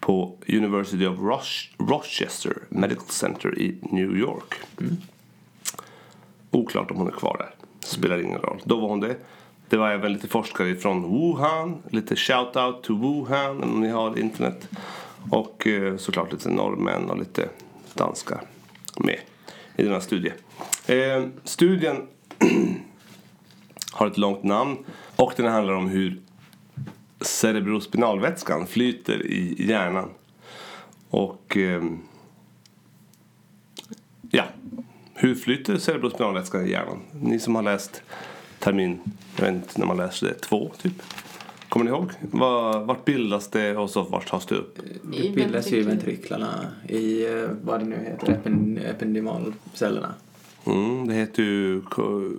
[0.00, 4.54] på University of Roch- Rochester Medical Center i New York.
[6.50, 7.50] Oklart om hon är kvar där.
[7.80, 8.60] Spelar ingen roll.
[8.64, 9.16] Då var hon det.
[9.68, 11.82] Det var även lite forskare från Wuhan.
[11.90, 14.68] Lite shout-out to Wuhan om ni har internet.
[15.30, 17.48] Och eh, såklart lite norrmän och lite
[17.94, 18.40] danskar
[18.96, 19.18] med
[19.76, 20.32] i denna studie.
[20.86, 22.06] Eh, studien
[23.92, 24.76] har ett långt namn
[25.16, 26.20] och den handlar om hur
[27.20, 30.10] cerebrospinalvätskan flyter i hjärnan.
[31.10, 31.84] Och eh,
[34.30, 34.44] ja,
[35.14, 37.02] hur flyter cerebrospinalvätskan i hjärnan?
[37.12, 38.02] Ni som har läst
[38.58, 38.98] termin,
[39.36, 41.02] jag vet inte när man läser det, två typ.
[41.68, 42.10] Kommer ni ihåg?
[42.20, 44.78] Var, vart bildas det och så vart tas det upp?
[45.02, 50.14] Det bildas ju i ventriklarna i eh, vad det nu heter, epen, ependymalcellerna.
[50.66, 51.80] Mm, det heter ju...
[51.82, 52.38] ko-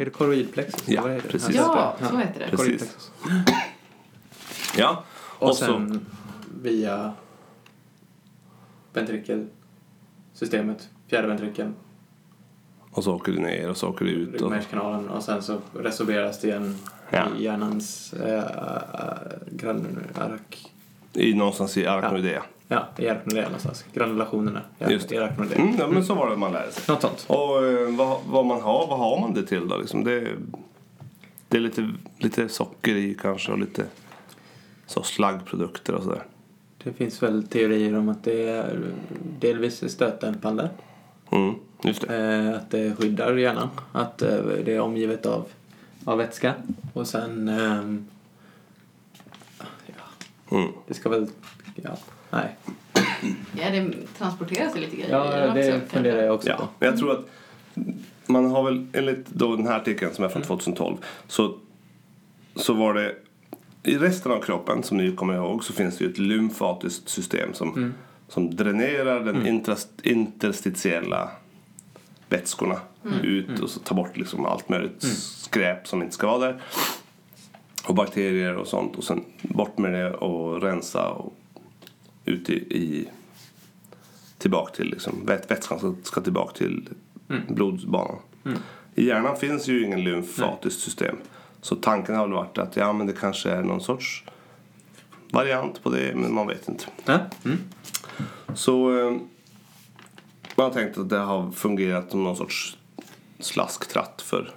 [0.00, 0.88] Är det koroidplexus?
[0.88, 1.20] Ja, det?
[1.20, 1.54] precis.
[1.54, 2.56] Ja, så heter det.
[2.56, 3.10] Precis.
[4.78, 5.04] Ja,
[5.38, 5.64] Och, och så...
[5.64, 6.06] sen
[6.62, 7.12] via
[8.92, 11.74] ventrikelsystemet, fjärde ventrikeln,
[12.90, 14.28] Och så åker det ner och så åker det ut.
[14.34, 16.76] Och, ryggmärgskanalen och sen så resorberas det igen
[17.10, 17.26] Ja.
[17.38, 18.42] i hjärnans äh,
[19.50, 20.70] granulark...
[21.12, 22.42] i, någonstans i arachnoidea.
[22.68, 23.84] Ja, i arachnoidea någonstans.
[23.92, 25.14] Granulationerna i Just det.
[25.14, 25.58] i arachnoidea.
[25.58, 26.84] Mm, ja, men så var det man lärde sig.
[26.94, 27.24] Något sånt.
[27.28, 29.76] Och eh, vad, vad man har, vad har man det till då?
[29.76, 30.28] Liksom det,
[31.48, 33.84] det är lite, lite socker i kanske och lite
[34.86, 36.22] så slaggprodukter och sådär.
[36.84, 38.80] Det finns väl teorier om att det är
[39.40, 40.70] delvis stötdämpande.
[41.30, 42.16] Mm, just det.
[42.16, 43.68] Eh, att det skyddar hjärnan.
[43.92, 45.46] Att eh, det är omgivet av,
[46.04, 46.54] av vätska.
[46.92, 47.48] Och sen...
[47.48, 48.06] ehm,
[49.58, 49.64] ja,
[50.58, 50.68] Mm.
[50.88, 51.26] det ska väl...
[51.74, 51.90] Ja,
[52.30, 52.56] nej.
[53.56, 56.24] Ja, det transporteras lite grejer Ja, det också, funderar kanske.
[56.26, 56.68] jag också Ja, på.
[56.78, 57.26] men jag tror att
[58.26, 61.54] man har väl enligt då den här artikeln som är från 2012 så,
[62.56, 63.14] så var det
[63.82, 67.54] i resten av kroppen som ni kommer ihåg så finns det ju ett lymfatiskt system
[67.54, 67.94] som,
[68.28, 71.30] som dränerar den intras, interstitiella
[72.30, 72.80] vätskorna
[73.22, 76.62] ut och så tar bort liksom allt möjligt skräp som inte ska vara där.
[77.86, 81.32] Och bakterier och sånt och sen bort med det och rensa och
[82.24, 83.08] ut i, i
[84.38, 86.88] tillbaka till liksom, vät, vätskan ska, ska tillbaka till
[87.48, 88.16] blodbanan.
[88.94, 91.16] I hjärnan finns ju ingen lymfatiskt system.
[91.60, 94.24] Så tanken har väl varit att ja, men det kanske är någon sorts
[95.32, 96.84] variant på det, men man vet inte.
[97.44, 97.58] Mm.
[98.54, 99.16] Så eh,
[100.60, 102.76] man har tänkt att det har fungerat som någon sorts
[103.38, 104.50] slasktratt för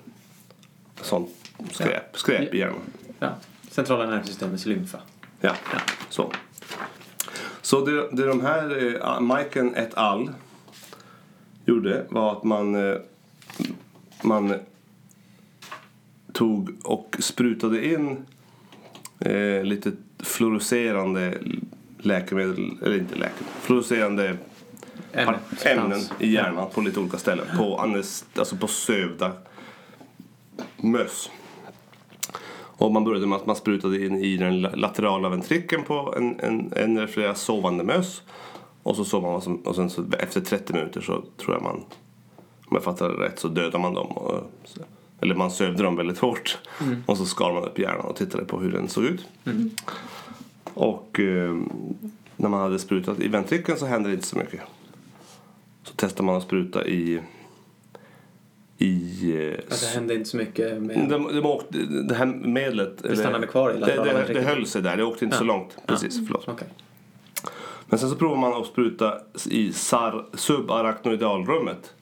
[1.02, 1.30] sånt
[1.72, 2.80] skräp, skräp i hjärnan.
[3.20, 3.30] ja.
[3.70, 5.00] Centrala nervsystemets lymfa.
[5.42, 5.56] Ja,
[6.10, 6.32] så.
[7.62, 10.30] Så det, det de här, eh, Maiken et al.
[11.66, 12.98] gjorde var att man, eh,
[14.24, 14.56] man
[16.34, 18.26] tog och sprutade in
[19.20, 21.38] eh, lite fluorescerande
[21.98, 24.38] läkemedel, eller inte läkemedel, fluorescerande
[25.14, 25.26] Ämne.
[25.64, 27.46] par- ämnen i hjärnan på lite olika ställen.
[27.58, 29.32] På, anest, alltså på sövda
[30.78, 31.30] möss.
[32.56, 36.40] Och man började med att man sprutade in i den la- laterala ventrikeln på en,
[36.40, 38.22] en, en eller flera sovande möss.
[38.84, 41.64] Och så sov man och sen, och sen så efter 30 minuter så tror jag
[41.64, 41.76] man,
[42.66, 44.08] om jag fattar det rätt, så dödade man dem.
[44.08, 44.52] Och,
[45.22, 46.58] eller man sövde dem väldigt hårt.
[47.06, 49.26] Och så skar man upp hjärnan och tittade på hur den såg ut.
[50.74, 51.58] Och eh,
[52.36, 54.60] när man hade sprutat i ventrikeln så hände det inte så mycket.
[55.94, 57.22] Så testade man att spruta i...
[58.78, 61.10] i eh, Ja, det hände inte så mycket med...
[61.10, 61.78] de, de åkte,
[62.08, 63.04] det här medlet...
[63.04, 65.48] Det stannade kvar i det, det, det höll sig där, det åkte inte så Ja.
[65.48, 65.78] långt.
[65.86, 66.48] Precis, förlåt.
[66.48, 66.68] Okej.
[67.86, 69.18] Men sen så provar man att spruta
[69.50, 69.74] i
[70.34, 71.94] subarachnoidalrummet.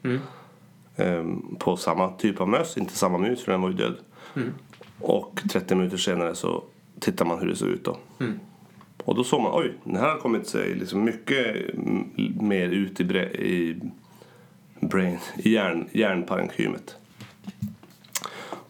[0.95, 3.95] Ehm, på samma typ av möss, inte samma mus för den var ju död.
[4.99, 6.63] Och 30 minuter senare så
[6.99, 7.97] tittar man hur det såg ut då.
[9.03, 12.09] Och då såg man, oj, den här har kommit sig liksom mycket mm,
[12.39, 13.81] mer ut i, bre, i
[14.79, 16.95] brain, i hjärn, hjärnparenkymet.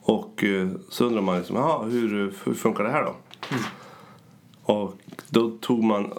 [0.01, 3.15] Och eh, så undrar man liksom, aha, hur, hur funkar det här då?
[4.63, 4.95] Och
[5.29, 6.13] då tog man,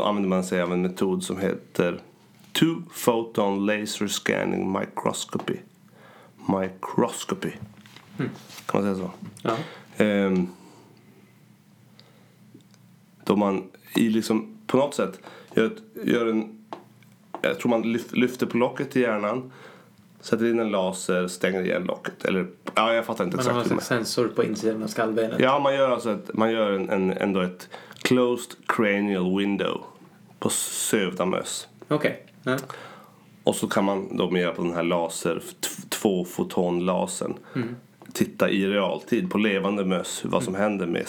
[0.00, 2.00] använde man sig av en metod som heter
[2.52, 5.56] Two Photon Laser Scanning Microscopy.
[6.60, 7.50] Microscopy.
[8.66, 9.10] Kan man säga så?
[9.42, 9.56] Ja.
[10.04, 10.48] Ehm,
[13.28, 15.20] då man i liksom, på något sätt
[15.54, 16.66] gör, ett, gör en...
[17.42, 19.52] Jag tror man lyf, lyfter på locket i hjärnan.
[20.20, 22.24] Sätter in en laser, stänger igen locket.
[22.24, 23.70] Eller, ja, jag fattar inte Man har exakt.
[23.70, 25.40] en hur slags sensor på insidan av skallbenet.
[25.40, 27.68] Ja, man gör alltså ett, man gör en, en, ändå ett
[28.02, 29.84] Closed cranial window
[30.38, 31.68] på sövda möss.
[31.88, 32.26] Okej.
[32.42, 32.56] Ja.
[33.44, 35.42] Och så kan man då med hjälp av den här laser,
[35.88, 37.34] tvåfotonlasern
[38.18, 41.06] titta i realtid på levande möss vad som händer med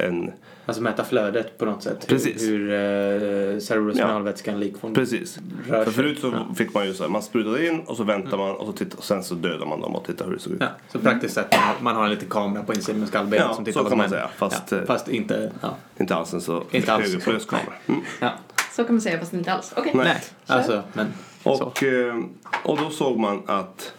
[0.00, 0.32] en...
[0.66, 2.06] Alltså mäta flödet på något sätt.
[2.08, 2.42] Precis.
[2.42, 5.38] Hur, hur eh, cerebrospinalvätskan likform Precis.
[5.68, 5.92] rör För sig.
[5.94, 6.54] förut så Ja.
[6.54, 8.98] fick man ju så här, man sprutade in och så väntar man och så tittar,
[8.98, 10.60] och sen så dödar man dem och tittar hur det såg ut.
[10.60, 13.46] Ja, så praktiskt sett man har, man har en liten kamera på insidan med skallbenet
[13.48, 15.52] Ja, som tittar så vad kan man säga, fast, ja, eh, fast inte...
[15.60, 15.76] Ja.
[16.00, 17.04] Inte alls en så Inte alls.
[17.06, 17.74] högupplöst-kamera.
[17.86, 18.00] Mm.
[18.20, 18.32] Ja.
[18.76, 19.72] Så kan man säga fast inte alls.
[19.76, 19.92] Okej.
[19.94, 20.04] Nej.
[20.04, 20.16] Nej,
[20.46, 21.06] alltså men
[21.42, 21.50] så.
[21.64, 22.16] Och, eh,
[22.64, 23.92] och då såg man att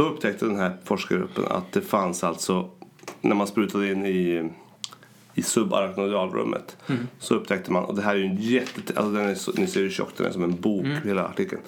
[0.00, 2.70] då upptäckte den här forskargruppen att det fanns alltså
[3.20, 4.50] när man sprutade in i
[5.34, 6.76] i subarachnoidalrummet
[7.18, 8.80] så upptäckte man, och det här är ju en jätte...
[8.96, 11.62] Alltså den är så, ni ser hur tjock den är som en bok, hela artikeln.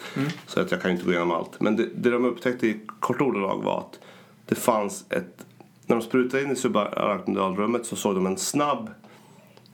[0.47, 1.61] Så att jag kan inte gå igenom allt.
[1.61, 4.01] Men det, det de upptäckte i kort ordalag var att
[4.47, 5.47] det fanns ett...
[5.87, 8.91] När de sprutade in i subarachnoidalrummet så såg de en snabb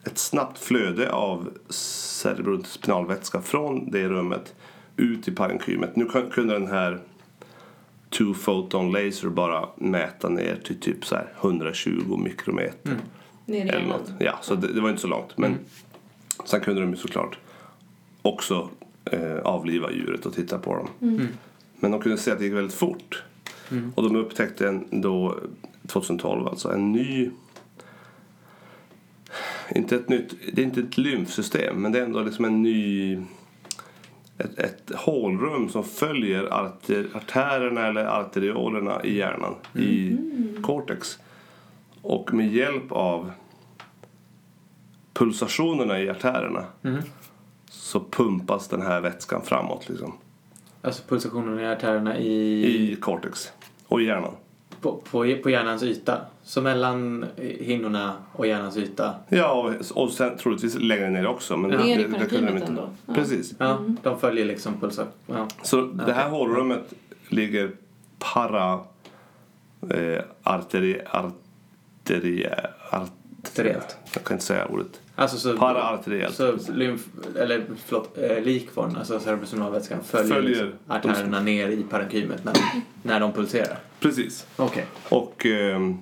[0.05, 4.55] ett snabbt flöde av cerebrospinalvätska från det rummet
[4.97, 5.97] ut i parenkymet.
[5.97, 7.01] Nu kun- kunde den här
[8.11, 12.97] two photon laser bara mäta ner till typ så här 120 mikrometer.
[13.47, 14.13] Ner i Eller något.
[14.19, 15.39] Ja, så det, det var inte så långt.
[15.39, 15.59] Men
[16.45, 17.39] sen kunde de ju såklart
[18.23, 18.71] också
[19.05, 20.89] eh, avliva djuret och titta på dem.
[21.81, 23.23] Men de kunde se att det gick väldigt fort.
[23.95, 25.39] Och de upptäckte en, då
[25.87, 27.31] 2012 alltså en ny
[29.75, 33.19] inte ett nytt, det är inte ett lymfsystem men det är ändå liksom en ny
[34.39, 40.17] ett, ett hålrum som följer arter, artärerna eller arteriolerna i hjärnan i
[40.63, 41.19] cortex.
[42.03, 43.31] Och med hjälp av
[45.13, 46.65] pulsationerna i artärerna
[47.71, 50.13] så pumpas den här vätskan framåt liksom,
[50.83, 53.53] Alltså pulsationen i artärerna i, i cortex
[53.87, 54.33] och i hjärnan.
[54.81, 56.21] På, på, på hjärnans yta.
[56.43, 57.27] Så mellan
[57.61, 59.15] hinnorna och hjärnans yta.
[59.29, 61.57] Ja, och, och sen troligtvis längre ner också.
[61.57, 62.67] Men Ner i det, det kunde de inte.
[62.67, 62.91] ändå.
[63.07, 63.15] Ja.
[63.15, 63.55] Precis.
[63.59, 65.07] Ja, de följer liksom pulsar.
[65.27, 65.49] Ja.
[65.63, 66.93] Så det här hålrummet
[67.29, 67.71] ligger
[68.19, 68.73] para
[69.91, 72.47] eh, arteri, arteri,
[72.91, 73.11] art,
[73.43, 73.97] Arteriellt.
[74.15, 75.01] Jag kan inte säga ordet.
[75.15, 76.35] Alltså så, Paraarteriellt.
[76.35, 77.01] så lymf,
[77.39, 82.55] eller förlåt, eh, likform, alltså cerebrospinalvätskan följer, Följer liksom artärerna ner i parenkymet när,
[83.03, 83.79] när de pulserar.
[84.01, 84.47] Precis.
[84.57, 84.87] Okej.
[85.09, 85.99] Och, ehm,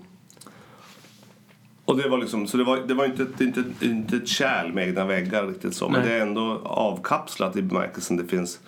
[1.84, 4.72] och det var liksom, så det var, det var inte, ett, inte, inte ett kärl
[4.72, 5.88] med egna väggar riktigt så.
[5.88, 6.10] Men Nej.
[6.10, 8.60] det är ändå avkapslat i bemärkelsen det finns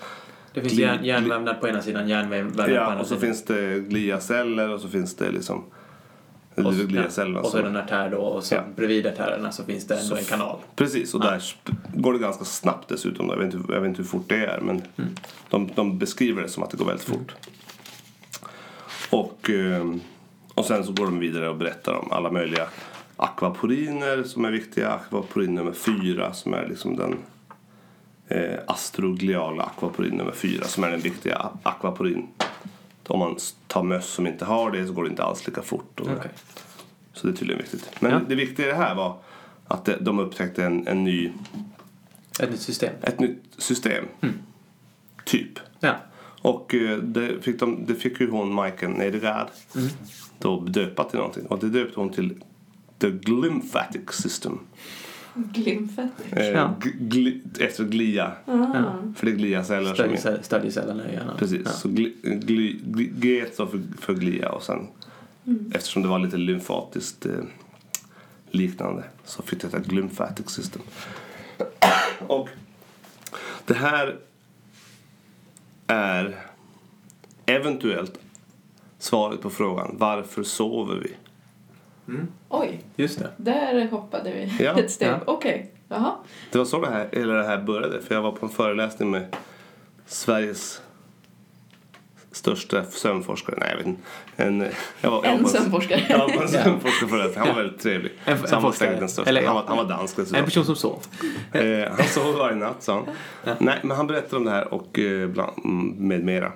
[0.55, 3.21] Det finns järn, järnvävnad på ena sidan, järnvävnad på Ja, andra och så sidan.
[3.21, 5.65] finns det gliaceller och så finns det liksom
[6.67, 8.63] och, gliacellerna och så är det en artär då och så Ja.
[8.77, 10.59] bredvid artärerna så finns det ändå Så en kanal.
[10.77, 13.29] Precis, och där sp- går det ganska snabbt dessutom.
[13.29, 15.11] Jag, vet inte, jag vet inte hur fort det är, men Mm.
[15.51, 17.35] de, de beskriver det som att det går väldigt fort.
[19.11, 20.01] Och, ehm,
[20.55, 22.67] och sen så går de vidare och berättar om alla möjliga
[23.17, 24.89] akvaporiner som är viktiga.
[24.91, 27.17] Akvaporin nummer fyra som är liksom den
[28.29, 32.27] eh, astrogliala akvaporin nummer fyra som är den viktiga akvaporin.
[33.11, 36.01] Om man tar möss som inte har det så går det inte alls lika fort.
[36.01, 36.31] Och Okej.
[37.13, 37.91] Så det är tydligen viktigt.
[38.01, 38.21] Men Ja.
[38.29, 39.17] det viktiga i det här var
[39.69, 41.33] att de upptäckte en, en ny,
[42.41, 42.93] Ett nytt system.
[43.03, 44.05] ett nytt system.
[45.25, 45.59] Typ.
[45.81, 45.97] Ja.
[46.43, 49.49] Och eh, det fick, de, det fick ju hon, Majken Nedergaard,
[50.39, 51.47] då döpa till någonting.
[51.47, 52.43] Och det döpte hon till
[52.99, 54.59] The Glymphatic System.
[55.35, 56.11] Glimfett.
[56.31, 56.75] Eh, Ja.
[57.61, 58.33] efter glia.
[59.17, 60.09] För det är gliaceller som är...
[60.17, 61.37] Stödjecell- Stödjecellerna i hjärnan.
[61.39, 61.63] Precis.
[61.65, 61.71] Ja.
[61.71, 64.87] Så gli, gli, gli, G står för, för glia och sen
[65.75, 67.33] eftersom det var lite lymfatiskt eh,
[68.51, 70.83] liknande så fick det heta glymphatic system.
[72.27, 72.49] och
[73.67, 74.17] det här
[75.87, 76.37] är
[77.47, 78.19] eventuellt
[78.99, 81.11] svaret på frågan varför sover vi?
[82.49, 83.31] Oj, Just det.
[83.37, 85.09] där hoppade vi Ja, ett steg.
[85.09, 85.19] ja.
[85.27, 86.13] Okej, jaha.
[86.53, 88.03] Det var så det här, hela det här började.
[88.03, 89.37] För jag var på en föreläsning med
[90.07, 90.81] Sveriges
[92.33, 93.57] största sömnforskare.
[93.61, 94.03] Nej, jag vet inte.
[94.37, 94.61] En,
[95.01, 96.07] jag var, jag var En på sömnforskare.
[96.09, 98.13] Jag var på en sömnforskare Han var väldigt trevlig.
[98.25, 98.89] En- en Så han var forskare.
[98.89, 99.29] säkert den största.
[99.31, 100.39] Eller, han, var, han var dansk dessutom.
[100.39, 101.03] En person som sov.
[101.53, 103.05] Eh, han sov varje natt, sa
[103.45, 103.57] han.
[103.61, 106.53] Nej, men han berättade om det här och eh, bland, mm, med mera.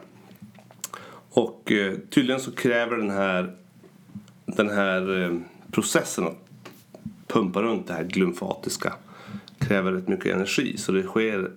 [1.30, 3.57] Och eh, tydligen så kräver den här,
[4.57, 5.38] den här eh,
[5.70, 6.36] processen att
[7.26, 8.92] pumpa runt det här glymfatiska
[9.59, 10.76] kräver rätt mycket energi.
[10.76, 11.50] Så det sker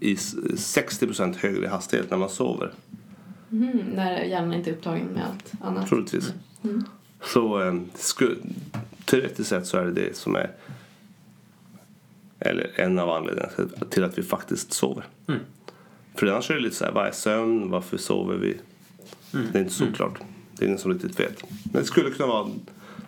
[0.00, 0.34] i s-
[0.76, 2.72] 60% högre hastighet när man sover.
[3.52, 5.88] Mm, när hjärnan inte är upptagen med allt annat.
[5.88, 6.32] Troligtvis.
[7.22, 8.34] Så eh, sku,
[9.04, 10.50] teoretiskt sett så är det det som är
[12.40, 13.52] eller en av anledningarna
[13.90, 15.04] till- att vi faktiskt sover.
[16.14, 17.70] För annars är det lite så här, vad är sömn?
[17.70, 18.56] Varför sover vi?
[19.52, 20.18] Det är inte så klart.
[20.58, 21.42] Det är ingen som riktigt vet.
[21.64, 22.48] Men det skulle kunna vara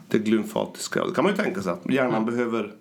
[0.08, 1.04] det glymfatiska.
[1.06, 2.72] Det kan man ju tänka sig att hjärnan behöver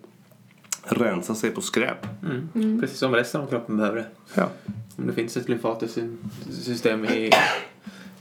[0.84, 2.06] rensa sig på skräp.
[2.54, 2.80] Mm.
[2.80, 4.06] Precis som resten av kroppen behöver det.
[4.34, 4.48] Ja.
[4.96, 6.16] Om det finns ett lymfatiskt sy-
[6.62, 7.30] system i,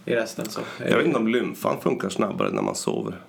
[0.05, 0.61] i resten så...
[0.87, 3.21] Jag vet inte om lymfan funkar snabbare när man sover.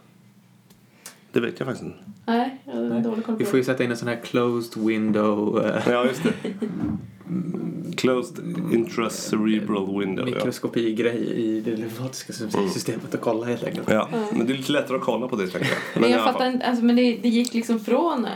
[1.33, 1.99] Det vet jag faktiskt inte.
[2.27, 3.03] Nej, jag har Nej.
[3.03, 6.05] dålig koll på Vi får ju sätta in en sån här closed window eh, Ja,
[6.05, 6.33] just det.
[7.97, 8.39] Closed
[8.73, 10.29] intracerebral window.
[10.29, 10.35] Ja.
[10.35, 13.91] mikroskopigrej i det lymfatiska sy- systemet och kolla helt enkelt.
[13.91, 16.01] Ja, men det är lite lättare att kolla på det tänker jag.
[16.01, 18.31] Men jag fattar inte, alltså, men det, det gick liksom från eh,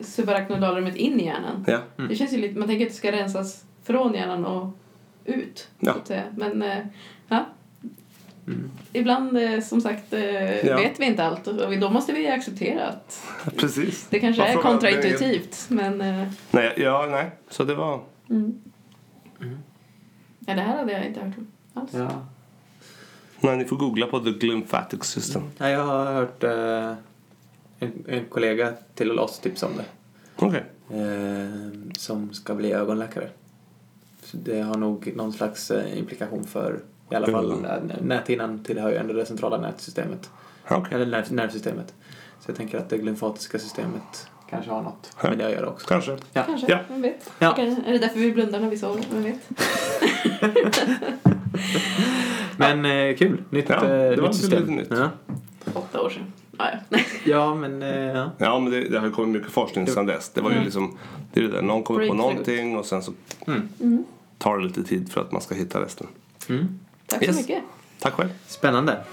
[0.00, 1.64] subarachnoidalrummet in i hjärnan.
[1.66, 1.78] Ja.
[2.08, 4.68] Det känns ju lite, man tänker att det ska rensas från hjärnan och
[5.24, 5.68] ut.
[5.78, 5.92] Ja.
[5.92, 6.22] Så att säga.
[6.36, 6.78] Men eh,
[7.28, 7.46] ja.
[8.46, 8.70] Mm.
[8.92, 10.76] Ibland eh, som sagt eh, Ja.
[10.76, 13.22] vet vi inte allt och då måste vi acceptera att
[13.56, 14.06] Precis.
[14.10, 15.66] det kanske är kontraintuitivt.
[15.68, 17.30] Men eh, Nej, ja, nej.
[17.50, 18.00] Så det var...
[18.30, 18.58] mm.
[20.46, 21.90] ja, det här hade jag inte hört om alls.
[21.94, 22.26] Ja.
[23.40, 25.42] Nej, ni får googla på the glymphatic system.
[25.58, 26.94] Ja, jag har hört eh,
[27.78, 29.84] en, en kollega till oss tipsa om det.
[30.36, 30.64] Okej.
[30.90, 33.28] Eh, som ska bli ögonläkare.
[34.22, 36.80] Så det har nog någon slags eh, implikation för
[37.12, 40.30] i alla fall nä- näthinnan tillhör ju ändå det centrala nätsystemet.
[40.68, 40.94] Okej.
[40.94, 41.94] Eller nerv, nervsystemet.
[42.40, 45.28] Så jag tänker att det glymfatiska systemet kanske har något Ja.
[45.28, 45.86] med det att göra också.
[45.88, 46.16] Kanske.
[46.32, 46.42] Ja.
[46.46, 46.78] Kanske, Ja.
[46.88, 47.30] vem vet.
[47.38, 47.56] Ja.
[47.56, 49.04] Är det därför vi blundar när vi sover?
[49.12, 49.40] Vem vet?
[52.56, 54.58] Men eh, kul, nytt, Ja, det eh, var nytt system.
[54.60, 54.88] lite nytt.
[54.90, 55.10] Ja.
[55.74, 56.32] Åtta år sedan.
[56.56, 56.98] Ah, ja.
[57.24, 58.30] ja, men eh, ja.
[58.38, 60.28] Ja, men det, det har ju kommit mycket forskning sedan dess.
[60.34, 60.64] Det var ju Mm.
[60.64, 60.98] liksom...
[61.32, 62.30] Det är det där, någon kommer på Breakthrough.
[62.30, 63.12] någonting och sen så
[63.46, 63.68] Mm.
[63.80, 64.04] Mm.
[64.38, 66.06] tar det lite tid för att man ska hitta resten.
[66.48, 66.78] Mm.
[67.12, 67.36] Tack Yes.
[67.36, 67.62] så mycket.
[68.00, 68.28] Tack själv.
[68.46, 69.04] Spännande.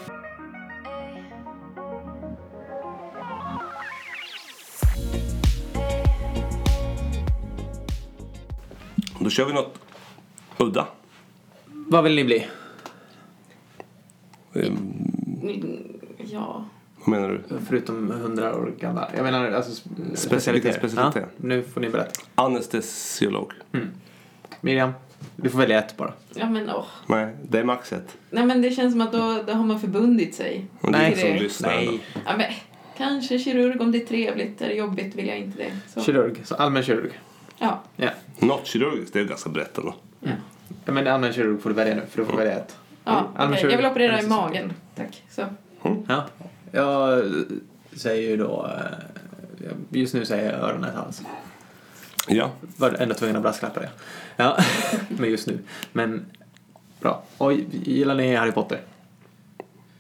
[9.20, 9.80] Då kör vi något
[10.58, 10.88] udda.
[11.66, 12.48] Vad vill ni bli?
[14.54, 14.96] Ehm,
[15.42, 15.84] Mm,
[16.18, 16.66] Ja.
[16.98, 17.60] vad menar du?
[17.68, 19.10] Förutom 100 år gamla.
[19.16, 20.80] Jag menar alltså specialiteter.
[20.80, 21.24] specialitet?
[21.38, 22.22] Ja, nu får ni berätta.
[22.36, 23.54] Anestesiolog.
[24.62, 24.92] Miriam,
[25.44, 26.14] du får välja ett bara.
[26.36, 26.86] Ja men åh.
[27.08, 28.18] Nej, det är max ett.
[28.30, 30.66] Nej men det känns som att då, då har man förbundit sig.
[30.82, 31.16] Och det är Nej.
[31.20, 31.92] som Det- lyssnar ändå.
[31.92, 32.02] Nej.
[32.26, 32.46] Ja men
[32.98, 34.62] kanske kirurg om det är trevligt.
[34.62, 35.72] Är det jobbigt vill jag inte det.
[35.94, 36.02] Så.
[36.02, 37.20] Kirurg, så allmän kirurg.
[37.60, 37.82] Ja.
[37.96, 38.10] Ja.
[38.40, 39.96] Något kirurgiskt, det är ganska brett ändå.
[40.20, 40.30] Ja.
[40.86, 42.78] ja men allmän kirurg får du välja nu, för du får välja ett.
[43.04, 43.60] Ja, Allmän okej.
[43.62, 43.74] kirurg.
[43.74, 44.36] Jag vill operera i Anestesi.
[44.36, 44.74] magen.
[44.96, 45.24] Tack.
[45.30, 45.44] Så.
[46.08, 46.26] Ja.
[46.72, 47.24] Jag
[47.96, 48.70] säger ju då...
[48.78, 51.22] eh, Just nu säger jag öron, näsa, hals.
[52.28, 52.52] Ja.
[52.78, 53.90] Var ändå tvungen att brasklappa det.
[54.40, 54.58] Ja,
[55.10, 55.60] men just nu.
[55.92, 56.26] Men
[57.02, 57.24] bra.
[57.38, 58.82] Och gillar ni Harry Potter?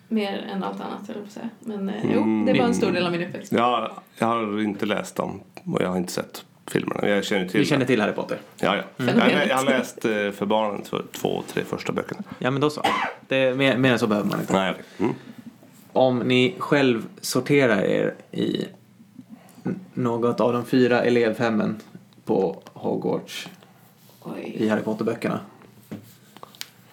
[0.08, 1.50] Mer än allt annat jag på säga.
[1.60, 3.52] Men eh, Mm, jo, det var en stor del av min uppväxt.
[3.52, 7.10] Jag, jag har inte läst dem och jag har inte sett filmerna.
[7.10, 8.38] Jag känner till känner till Harry Potter?
[8.60, 8.84] Ja, ja.
[9.06, 9.34] Fenomenet.
[9.34, 12.24] Jag, jag har läst eh, för barnen för två, tre första böckerna.
[12.40, 12.84] Ja, men då så.
[13.28, 14.54] Det, mer, mer än så behöver man inte.
[14.54, 14.74] Nej.
[14.98, 15.14] Mm.
[15.94, 18.66] Om ni själv sorterar er i
[19.94, 21.80] något av de fyra elevhemmen
[22.26, 23.48] på Hogwarts
[24.36, 24.54] Oj.
[24.56, 25.40] i Harry Potter-böckerna.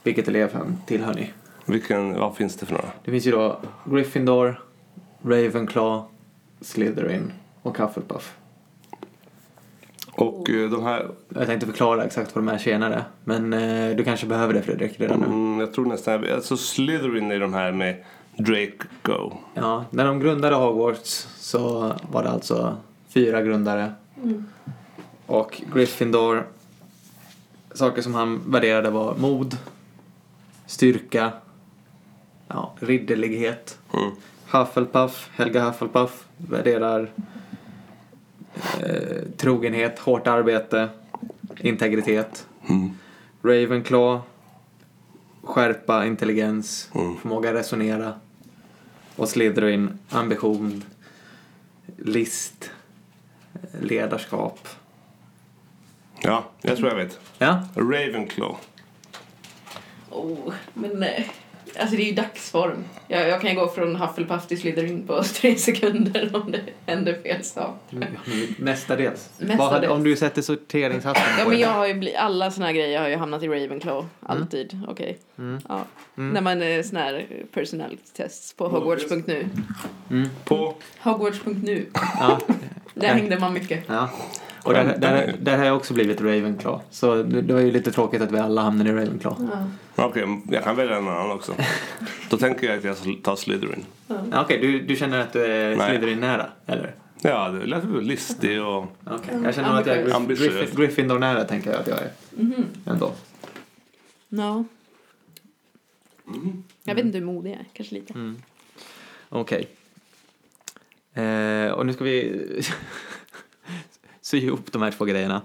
[0.03, 1.31] Vilket elevhem tillhör ni?
[1.65, 2.89] Vilken, vad finns det för några?
[3.05, 4.61] Det finns ju då Gryffindor,
[5.23, 6.03] Ravenclaw,
[6.61, 7.33] Slytherin
[7.63, 8.37] och Hufflepuff.
[10.13, 13.05] Och eh, de här, Jag tänkte förklara exakt vad de är senare.
[13.25, 15.27] Men eh, du kanske behöver det Fredrik redan nu.
[15.27, 18.05] mm, jag tror nästan, alltså Slytherin är de här med
[18.37, 19.33] Draco.
[19.55, 22.77] Ja, när de grundade Hogwarts så var det alltså
[23.09, 23.93] fyra grundare.
[24.23, 24.47] Mm.
[25.27, 26.47] Och Gryffindor,
[27.77, 29.57] saker som han värderade var mod,
[30.67, 31.33] styrka,
[32.49, 33.79] ja, ridderlighet.
[33.95, 34.11] Mm.
[34.51, 37.11] Hufflepuff, Helga Hufflepuff värderar
[38.81, 40.89] eh, trogenhet, hårt arbete,
[41.61, 42.47] integritet.
[42.69, 42.91] Mm.
[43.43, 44.21] Ravenclaw,
[45.43, 47.17] skärpa, intelligens, Mm.
[47.17, 48.15] förmåga att resonera.
[49.17, 50.85] Och Slytherin, ambition,
[51.97, 52.71] list,
[53.81, 54.69] ledarskap.
[56.23, 57.19] Ja, jag tror jag vet.
[57.39, 58.57] Ja, Ravenclaw.
[60.11, 61.23] Oh, men eh,
[61.81, 62.85] alltså det är ju dagsform.
[63.09, 67.15] Jag, jag kan ju gå från Hufflepuff till Slytherin på tre sekunder om det händer
[67.23, 67.75] fel sak.
[68.59, 69.31] mestadels.
[69.39, 69.73] Vad Mestadels.
[69.73, 71.63] hade, om du sätter sorteringshatten Ja på men det?
[71.65, 74.07] jag har ju bli, alla såna här grejer har ju hamnat i Ravenclaw.
[74.23, 74.81] Alltid.
[74.89, 75.19] Okej.
[75.39, 75.61] Mm.
[75.69, 75.81] Ja.
[76.17, 76.31] Mm.
[76.35, 79.49] När man är sån här personality tests på Hogwarts.nu.
[80.11, 80.29] Mm.
[80.45, 81.87] På, Hogwarts.nu.
[82.21, 82.39] Ja,
[82.95, 83.85] Där hängde man mycket.
[83.89, 84.09] ja.
[84.67, 86.85] Och där, där, där har jag också blivit Ravenclaw.
[86.91, 89.49] Så det, det var ju lite tråkigt att vi alla hamnade i Ravenclaw.
[89.97, 90.05] Ja.
[90.05, 91.55] okej, jag kan välja en annan också.
[92.31, 93.85] Då tänker jag att jag tar Slytherin.
[94.09, 95.77] Ja, Okej, du, du känner att du är.
[95.77, 96.95] Slytherin-nära, eller?
[97.21, 98.85] Ja, det lät väl listig och...
[99.11, 100.05] Okej, jag känner att jag är.
[100.05, 102.11] Gryff- Gryffindor-nära, tänker jag att jag är.
[102.31, 102.65] Mhm.
[102.87, 103.13] Ändå.
[104.29, 104.65] Ja.
[106.85, 107.67] Jag vet inte hur modig jag är.
[107.73, 108.13] Kanske lite.
[108.13, 108.37] Mm.
[109.29, 109.69] Okej.
[111.15, 112.43] Eh, och nu ska vi
[114.27, 115.43] sy ihop de här två grejerna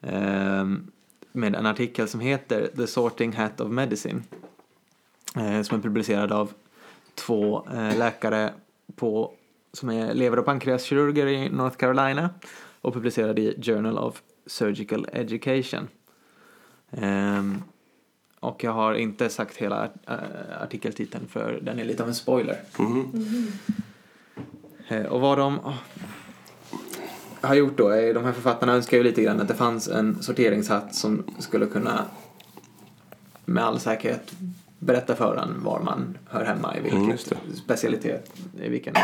[0.00, 0.66] eh,
[1.32, 4.22] med en artikel som heter The Sorting Hat of Medicine
[5.36, 6.52] eh, som är publicerad av
[7.14, 8.52] två eh, läkare
[8.96, 9.32] på,
[9.72, 12.30] som är lever och pankreaskirurger i North Carolina
[12.80, 15.88] och publicerad i Journal of Surgical Education.
[16.90, 17.62] Ehm,
[18.40, 22.60] och jag har inte sagt hela äh, artikeltiteln för den är lite av en spoiler.
[24.88, 25.60] Eh, och vad de
[27.40, 30.22] har gjort då är, de här författarna önskar ju lite grann att det fanns en
[30.22, 32.04] sorteringshatt som skulle kunna
[33.44, 34.32] med all säkerhet
[34.78, 37.16] berätta för en var man hör hemma i vilken Mm,
[37.54, 38.32] specialitet,
[38.62, 38.94] i vilken,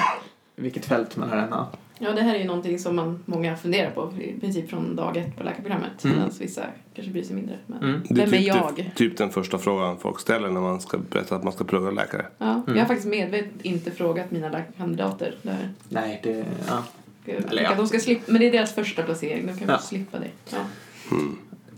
[0.57, 1.67] vilket fält man hör hemma.
[1.99, 5.17] Ja, det här är ju någonting som man, många funderar på i princip från dag
[5.17, 6.05] ett på läkarprogrammet.
[6.05, 6.17] Mm.
[6.17, 6.63] Medan vissa
[6.95, 7.59] kanske bryr sig mindre.
[7.67, 8.03] Men Mm.
[8.11, 8.73] Är vem är typ, jag?
[8.77, 11.91] Det, typ den första frågan folk ställer när man ska berätta att man ska plugga
[11.91, 12.27] läkare.
[12.39, 12.63] Ja, Mm.
[12.67, 15.35] Jag har faktiskt medvetet inte frågat mina läkarkandidater.
[15.43, 15.69] Där.
[15.89, 16.85] Nej, det, ja,
[17.27, 17.71] Eller ja.
[17.71, 19.47] att de ska slippa, men det är deras första placering.
[19.47, 19.79] De kan Ja.
[19.79, 20.31] slippa det.
[20.51, 20.59] Ja.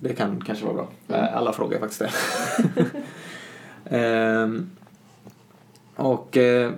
[0.01, 0.89] det kan kanske vara bra.
[1.09, 1.35] Mm.
[1.35, 2.11] Alla frågar faktiskt det.
[3.91, 4.71] Ehm,
[5.97, 6.73] och eh,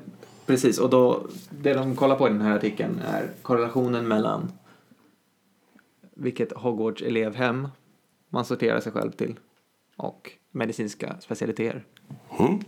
[0.46, 4.52] precis, och då, det de kollar på i den här artikeln är korrelationen mellan
[6.14, 7.68] vilket Hogwarts elevhem
[8.28, 9.38] man sorterar sig själv till
[9.96, 11.84] och medicinska specialiteter.
[12.40, 12.58] Mm.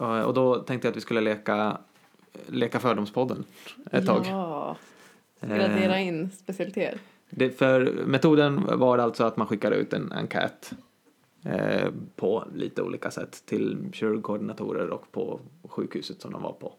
[0.00, 1.78] Eh, Och då tänkte jag att vi skulle leka,
[2.46, 3.44] leka fördomspodden
[3.92, 4.26] ett tag.
[4.26, 4.76] Ja,
[5.50, 6.98] Eh, gradera in specialiteter.
[7.30, 10.72] Det, för metoden var alltså att man skickar ut en enkät
[11.44, 16.72] eh, på lite olika sätt till kirurgkoordinatorer och på sjukhuset som de var på.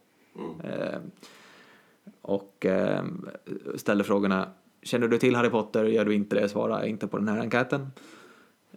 [0.64, 1.00] Eh,
[2.22, 3.04] och eh,
[3.76, 4.48] ställer frågorna
[4.82, 5.86] Känner du till Harry Potter?
[5.86, 6.50] Gör du inte det?
[6.50, 7.88] Svara inte på den här enkäten.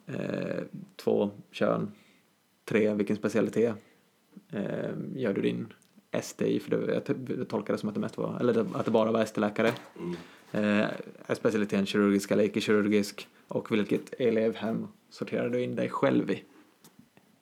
[0.06, 0.62] Eh,
[0.96, 1.92] två, kön.
[2.64, 3.74] Tre, vilken specialitet?
[4.52, 5.72] Eh, gör du din
[6.22, 6.60] STI?
[6.60, 8.90] För det, jag t- jag tolkar det som att det mest var, eller att det
[8.90, 9.68] bara var ST-läkare.
[10.52, 10.86] Eh,
[11.26, 13.28] är specialiteten kirurgisk eller icke-kirurgisk?
[13.48, 16.44] Och vilket elevhem sorterar du in dig själv i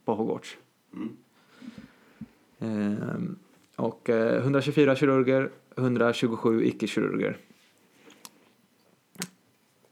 [0.04, 0.56] på Hogwarts?
[2.58, 2.94] Eh,
[3.76, 7.36] och eh, 124 kirurger, 127 icke-kirurger.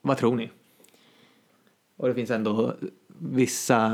[0.00, 0.50] Vad tror ni?
[1.96, 2.74] Och det finns ändå
[3.18, 3.90] vissa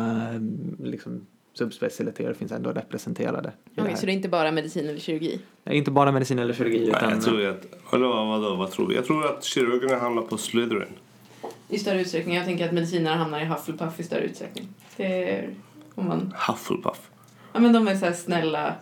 [0.79, 1.27] liksom,
[1.61, 3.53] subspecialiteter finns ändå representerade.
[3.77, 3.95] här.
[3.97, 5.41] så det är inte bara medicin eller kirurgi?
[5.65, 8.57] Det är inte bara medicin eller kirurgi Nej, utan jag tror att, eller vad, vadå,
[8.57, 8.95] vad tror vi?
[8.95, 10.89] Jag tror att kirurgerna hamnar på Slytherin.
[11.69, 12.35] I större utsträckning.
[12.37, 14.69] Jag tänker att medicinare hamnar i Hufflepuff i större utsträckning.
[14.97, 15.51] Det är
[15.95, 16.35] om man...
[16.49, 17.01] Hufflepuff.
[17.53, 18.75] Ja men de är så här snälla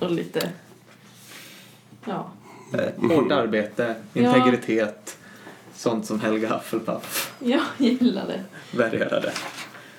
[0.00, 0.48] och lite...
[2.04, 2.30] Ja.
[2.72, 4.36] Eh, hårt arbete, Ja.
[4.36, 5.18] integritet,
[5.74, 8.44] sånt som Helga Hufflepuff Jag gillar det.
[8.78, 9.32] värderade.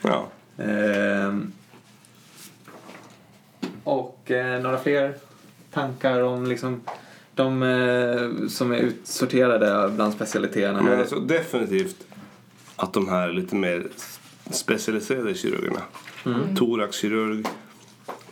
[0.02, 0.28] Ja.
[0.58, 1.52] Ehm,
[3.86, 5.14] och eh, några fler
[5.72, 6.82] tankar om liksom
[7.36, 11.96] de eh, som är utsorterade bland specialiteterna Men alltså, definitivt
[12.76, 13.88] att de här lite mer
[14.50, 15.82] specialiserade kirurgerna.
[16.26, 16.56] Mm.
[16.56, 17.46] Thoraxkirurg,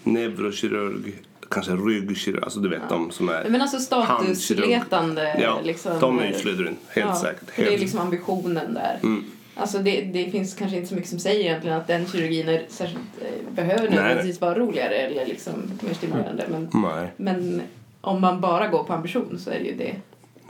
[0.04, 1.14] neurokirurg,
[1.50, 2.44] kanske ryggkirurg.
[2.44, 3.50] Alltså du vet de som är...
[3.50, 6.00] Men alltså statusletande Ja, liksom.
[6.00, 6.78] de är ju Slytherin.
[6.88, 7.50] Helt ja, säkert.
[7.50, 7.82] för Det är Helt.
[7.82, 9.00] liksom ambitionen där.
[9.04, 9.24] Mm.
[9.56, 12.66] Alltså det, det finns kanske inte så mycket som säger egentligen att den kirurgin är
[12.70, 16.46] särskilt, eh, behöver nödvändigtvis vara roligare eller liksom mer stimulerande.
[16.50, 17.12] Men, Nej.
[17.18, 17.62] men
[18.02, 19.96] om man bara går på ambition så är det ju det.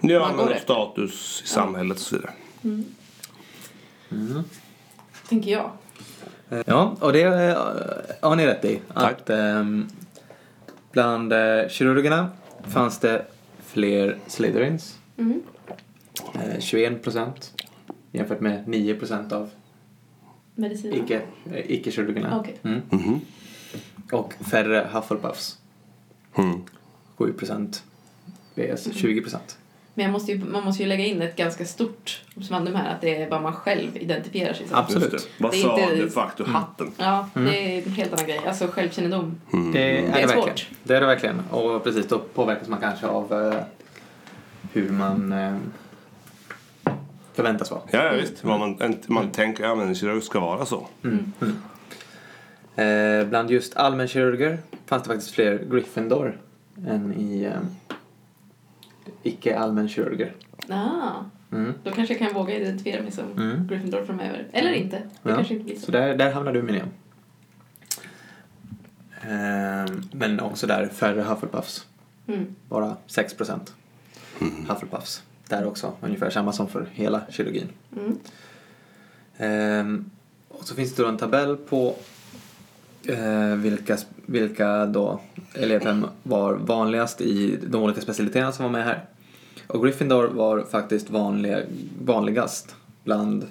[0.02, 2.34] Ja, Man går men status i samhället och så vidare.
[5.30, 5.72] Tänker jag.
[6.66, 7.58] Ja, och det eh,
[8.22, 8.80] har ni rätt i.
[8.94, 9.12] Tack.
[9.12, 9.88] Att ehm,
[10.92, 12.30] bland eh, kirurgerna
[12.68, 13.26] fanns det
[13.66, 14.98] fler Slytherins.
[15.18, 15.42] Mm.
[16.34, 17.63] Eh, 21 procent
[18.14, 19.50] jämfört med 9 procent av
[20.56, 20.94] Medicin.
[20.94, 21.22] icke,
[21.54, 22.40] eh, icke-kirurgerna.
[22.40, 22.56] Okej.
[22.64, 22.82] Mm.
[22.90, 23.22] Mhm.
[24.12, 25.58] Och färre Hufflepuffs.
[26.36, 26.62] Mm.
[27.18, 27.84] 7 procent
[28.56, 29.58] vs 20 procent.
[29.96, 33.02] Men jag måste ju, man måste ju lägga in ett ganska stort observandum här att
[33.02, 34.78] det är vad man själv identifierar sig som.
[34.78, 35.12] Absolut.
[35.12, 35.44] Det.
[35.44, 36.92] Vad Det sa inte- de facto hatten?
[36.98, 37.40] Ja, det
[37.80, 38.40] är en helt annan grej.
[38.48, 39.36] Alltså självkännedom.
[39.54, 39.72] Mm.
[39.72, 40.48] Det är, Det är svårt.
[40.48, 40.74] verkligen.
[40.84, 41.40] Det är det verkligen.
[41.52, 43.60] Och precis, då påverkas man kanske av eh,
[44.74, 45.56] hur man eh,
[47.34, 47.82] förväntas vara.
[47.92, 48.44] Ja, ja visst.
[48.44, 50.88] Vad man, en, man tänker ja, men en kirurg ska vara så.
[52.76, 56.38] Eh, bland just allmänkirurger fanns det faktiskt fler Gryffindor
[56.88, 57.52] än i eh,
[59.24, 60.34] icke allmänkirurger.
[60.70, 61.12] Ah,
[61.52, 61.74] Mm.
[61.84, 63.68] då kanske jag kan våga identifiera mig som Mm.
[63.68, 64.48] Gryffindor framöver.
[64.54, 64.98] Eller inte.
[65.24, 65.36] Det Ja.
[65.36, 65.82] kanske inte blir så.
[65.86, 66.88] Så där, där hamnar du Miriam.
[69.22, 71.88] Eh, men också där färre Hufflepuffs.
[72.28, 72.56] Mm.
[72.70, 73.74] Bara 6 procent
[74.70, 75.24] Hufflepuffs.
[75.48, 77.70] Där också ungefär samma som för hela kirurgin.
[77.98, 78.18] Mm.
[79.38, 80.10] Ehm,
[80.50, 81.96] och så finns det då en tabell på
[83.08, 85.20] eh, vilka, vilka då
[85.54, 89.06] elevhem var vanligast i de olika specialiteterna som var med här.
[89.68, 91.62] Och Gryffindor var faktiskt vanliga,
[92.02, 93.48] vanligast bland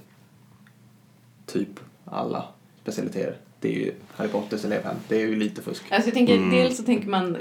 [1.46, 2.44] typ alla
[2.82, 3.36] specialiteter.
[3.60, 4.96] Det är ju Harry Potters elevhem.
[5.08, 5.82] Det är ju lite fusk.
[5.90, 7.36] Alltså jag tänker, dels så tänker man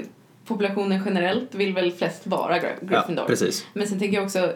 [0.46, 3.24] populationen generellt vill väl flest vara Gry- Gryffindor.
[3.24, 3.66] Ja, precis.
[3.74, 4.48] Men sen tänker jag också eh,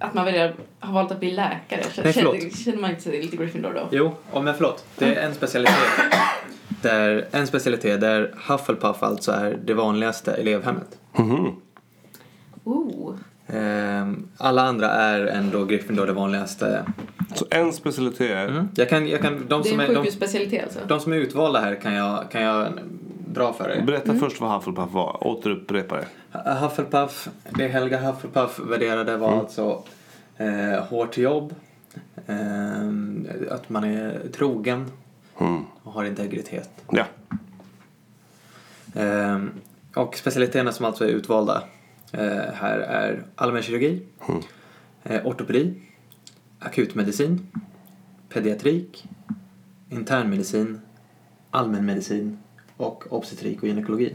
[0.00, 1.82] att man väljer, har valt att bli läkare.
[1.92, 2.56] Känner, Nej, förlåt.
[2.58, 3.88] känner, man inte sig lite Gryffindor då?
[3.90, 4.84] Jo, oh, men förlåt.
[4.98, 5.76] Det är en specialitet.
[6.82, 10.98] Där, en specialitet där Hufflepuff alltså är det vanligaste elevhemmet.
[11.18, 11.56] Mhm.
[12.64, 13.14] Oh.
[13.46, 16.84] Ehm, alla andra är ändå Gryffindor det vanligaste.
[17.34, 18.48] Så en specialitet är...
[18.48, 18.68] Mm.
[18.74, 20.78] Jag kan, jag kan, de, Det är som en sjukhusspecialitet alltså?
[20.88, 22.68] de som är utvalda här kan jag, kan jag
[23.34, 23.82] dra för dig.
[23.82, 25.26] Berätta först vad Hufflepuff var.
[25.26, 26.50] Återupprepa det.
[26.54, 29.82] Hufflepuff, det Helga Hufflepuff värderade var alltså
[30.36, 31.54] eh, hårt jobb,
[32.26, 34.90] ehm, att man är trogen
[35.40, 35.64] Mm.
[35.82, 36.70] och har integritet.
[36.90, 37.04] Ja.
[38.94, 39.50] Ehm,
[39.96, 41.62] och specialiteterna som alltså är utvalda
[42.12, 44.40] eh, här är allmänkirurgi, Mm.
[45.04, 45.74] eh, ortopedi,
[46.58, 47.46] akutmedicin,
[48.28, 49.04] pediatrik,
[49.90, 50.80] internmedicin,
[51.50, 52.38] allmänmedicin
[52.82, 54.12] och obstetrik och gynekologi.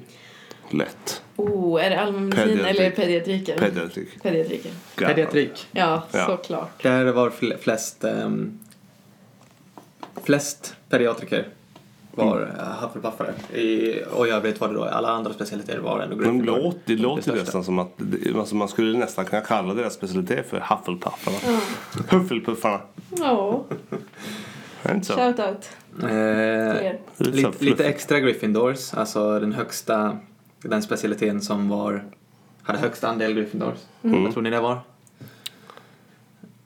[0.69, 1.21] Lätt.
[1.35, 2.77] Oh, är det allmänmedicin Pediatrik.
[2.79, 3.57] eller pediatriker?
[3.57, 4.23] Pediatrik.
[4.23, 4.71] Pediatriker.
[4.95, 5.15] Gammalt.
[5.15, 6.25] Pediatrik, Ja, Ja.
[6.25, 6.83] såklart.
[6.83, 8.59] där var fl- flest, ehm,
[10.23, 11.47] flest pediatriker
[12.11, 12.65] var Mm.
[12.81, 13.33] Hufflepuffare.
[13.59, 16.57] I, och i övrigt var det då alla andra specialiteter var ändå Gryffindor.
[16.57, 17.39] låt, det låter största.
[17.43, 21.59] nästan som att det- alltså man skulle nästan kunna kalla deras specialitet för Hufflepuffarna.
[22.09, 22.79] Hufflepuffarna.
[23.17, 23.75] Ja, det
[24.95, 25.13] inte så?
[25.13, 25.69] shout out
[26.03, 30.17] Eh, lite, lite extra Gryffindors, alltså den högsta,
[30.61, 32.05] den specialiteten som var,
[32.63, 33.77] hade högst andel Gryffindors.
[34.03, 34.23] Mm.
[34.23, 34.79] Vad tror ni det var?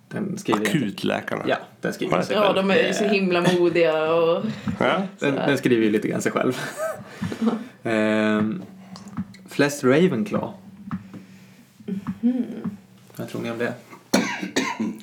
[0.08, 0.62] Den skriver.
[0.62, 1.44] Akutläkarna.
[1.48, 2.56] Ja, den skriver Ja, sig Ja, själv.
[2.56, 4.44] de är ju så Eh, himla modiga och...
[4.80, 5.02] Ja.
[5.20, 6.60] den, den skriver ju lite grann sig själv.
[7.84, 8.62] Ehm,
[9.50, 10.54] flest Ravenclaw.
[13.16, 13.74] Vad tror ni om det?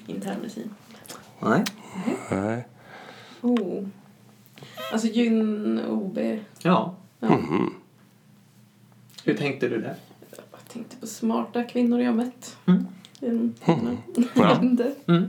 [0.07, 0.71] Internmedicin.
[1.41, 1.65] Nej?
[2.31, 2.67] Nej.
[3.41, 3.87] Oh.
[4.93, 6.19] Alltså gyn, OB.
[6.59, 6.95] Ja.
[7.21, 7.29] Ja.
[7.29, 7.75] Mhm.
[9.25, 9.97] Hur tänkte du där?
[10.31, 12.57] Jag tänkte på smarta kvinnor jag mött.
[12.67, 12.87] Mm.
[13.23, 13.55] Mm.
[13.65, 13.79] Ja.
[14.35, 14.95] Jag vet inte.
[15.07, 15.29] Mm.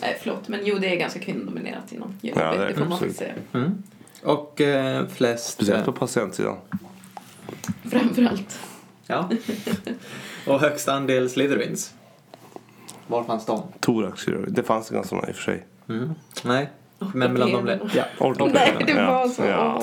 [0.00, 0.48] Nej, förlåt.
[0.48, 2.34] Men jo, det är ganska kvinnodominerat inom gyn.
[2.36, 3.16] Ja, det är det får man absolut.
[3.16, 3.64] faktiskt säga.
[3.64, 3.82] Mm.
[4.22, 5.50] Och eh, flest...
[5.50, 6.56] Speciellt eh, på patientsidan.
[7.84, 8.58] Framförallt.
[9.06, 9.30] Ja.
[10.46, 11.94] Och högst andel Slytherins.
[13.06, 13.62] Var fanns de?
[13.80, 14.52] Thoraxkirurg.
[14.52, 15.66] Det fanns ganska många i och för sig.
[15.88, 16.14] Mm.
[16.44, 16.68] Nej.
[17.14, 17.78] Men mellan de...
[18.18, 18.60] Ortopederna.
[18.64, 18.74] Ja.
[18.78, 19.44] Nej, det var så.
[19.44, 19.82] Ja.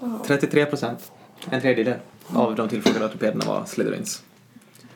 [0.00, 0.22] Åh.
[0.26, 1.12] 33 procent.
[1.50, 1.94] En tredjedel
[2.26, 4.22] av de tillfrågade ortopederna var Slytherins.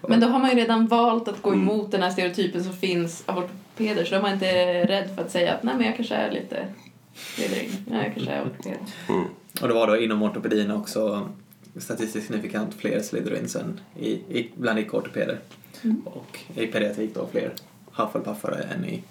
[0.09, 3.23] Men då har man ju redan valt att gå emot den här stereotypen som finns
[3.27, 5.97] av ortopeder så då är man inte rädd för att säga att nej men jag
[5.97, 6.67] kanske är lite
[7.15, 7.71] Slytherin.
[7.87, 8.79] Nej, jag kanske är ortoped.
[9.09, 9.25] Mm.
[9.63, 11.29] Och det var då inom ortopedin också
[11.77, 15.39] statistiskt signifikant fler Slytherins än i, i, bland icke-ortopeder.
[15.83, 16.03] Mm.
[16.05, 17.53] Och i pediatrik då fler
[17.93, 19.03] Hufflepuffare än i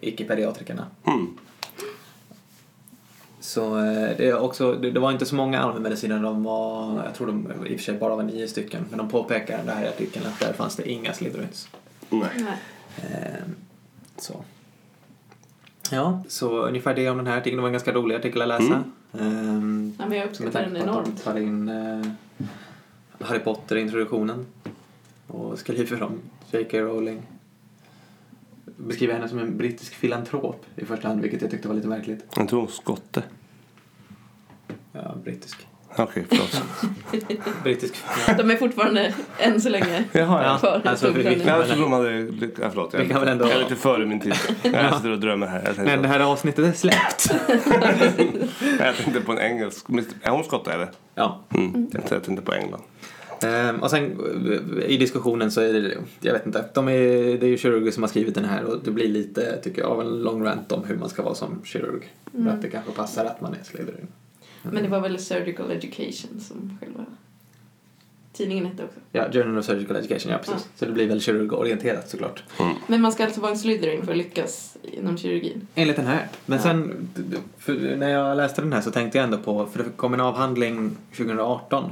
[0.00, 0.86] icke-pediatrikerna.
[1.06, 1.36] Mm.
[3.40, 7.26] Så eh, det, är också, det, var inte så många allmänmediciner, de var, jag tror
[7.26, 9.88] de i och för sig bara var nio stycken, men de påpekar det här i
[9.88, 11.68] artikeln att där fanns det inga Slytherins.
[12.10, 12.28] Nej.
[12.34, 12.58] Nej.
[12.96, 13.44] Eh,
[14.16, 14.44] så.
[15.90, 17.56] Ja, så ungefär det om den här artikeln.
[17.56, 18.84] Det var en ganska rolig artikel att läsa.
[19.18, 21.24] Ehm, Ja, men jag med uppskattar den enormt.
[21.24, 22.06] tar in eh,
[23.26, 24.46] Harry Potter-introduktionen
[25.26, 26.20] och skriver om
[26.50, 26.78] J.K.
[26.78, 27.22] Rowling.
[28.78, 32.24] Beskriver henne som en brittisk filantrop i första hand, vilket jag tyckte var lite märkligt.
[32.36, 33.22] Jag tror hon skotte.
[34.92, 35.66] Ja, brittisk.
[35.96, 36.62] Okej, förlåt.
[37.62, 37.94] Brittisk.
[38.26, 38.34] Ja.
[38.34, 40.58] De är fortfarande, än så länge, Jaha, ja.
[40.58, 40.82] kvar.
[40.84, 41.42] alltså, vi-.
[41.46, 42.10] Jag trodde de hade...
[42.60, 42.92] Ja, förlåt.
[42.92, 44.34] Jag, Vi kan väl ändå- jag är lite före min tid.
[44.62, 45.74] Jag sitter och drömmer här.
[45.76, 47.34] Men det här avsnittet är släppt.
[48.80, 49.86] jag tänkte på en engelsk...
[50.22, 50.90] Är hon skotte eller?
[51.14, 51.40] Ja.
[51.54, 51.90] Mm.
[51.92, 52.82] Jag tänkte på England.
[53.42, 54.04] Ehm, och sen
[54.78, 56.92] eh, i diskussionen så är det, jag vet inte, de är,
[57.38, 59.90] det är ju kirurger som har skrivit den här och det blir lite, tycker jag,
[59.90, 62.12] av en lång rant om hur man ska vara som kirurg.
[62.32, 64.08] För att det kanske passar att man är Slytherin.
[64.62, 67.04] Men det var väl Surgical Education som själva
[68.32, 68.98] tidningen hette också.
[69.12, 70.68] Ja, Journal of Surgical Education, ja precis.
[70.76, 72.42] Så det blir väl kirurgorienterat såklart.
[72.86, 75.66] Men man ska alltså vara en Slytherin för att lyckas inom kirurgin.
[75.74, 76.26] Enligt den här.
[76.46, 76.62] Men Ja.
[76.62, 77.08] sen,
[77.98, 80.96] när jag läste den här så tänkte jag ändå på, för det kom en avhandling
[81.16, 81.90] 2018 eh,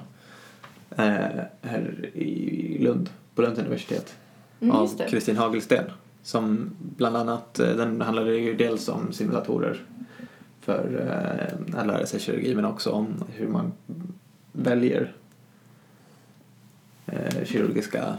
[0.97, 4.15] här i Lund, på Lunds universitet.
[4.61, 5.01] Mm, av.
[5.09, 5.85] Kristin Hagelsten.
[6.23, 9.83] Som bland annat, eh, den handlade ju dels om simulatorer
[10.61, 11.07] för
[11.73, 13.73] eh, att lära sig kirurgi men också om hur man
[14.53, 15.13] väljer
[17.07, 18.17] eh, kirurgiska,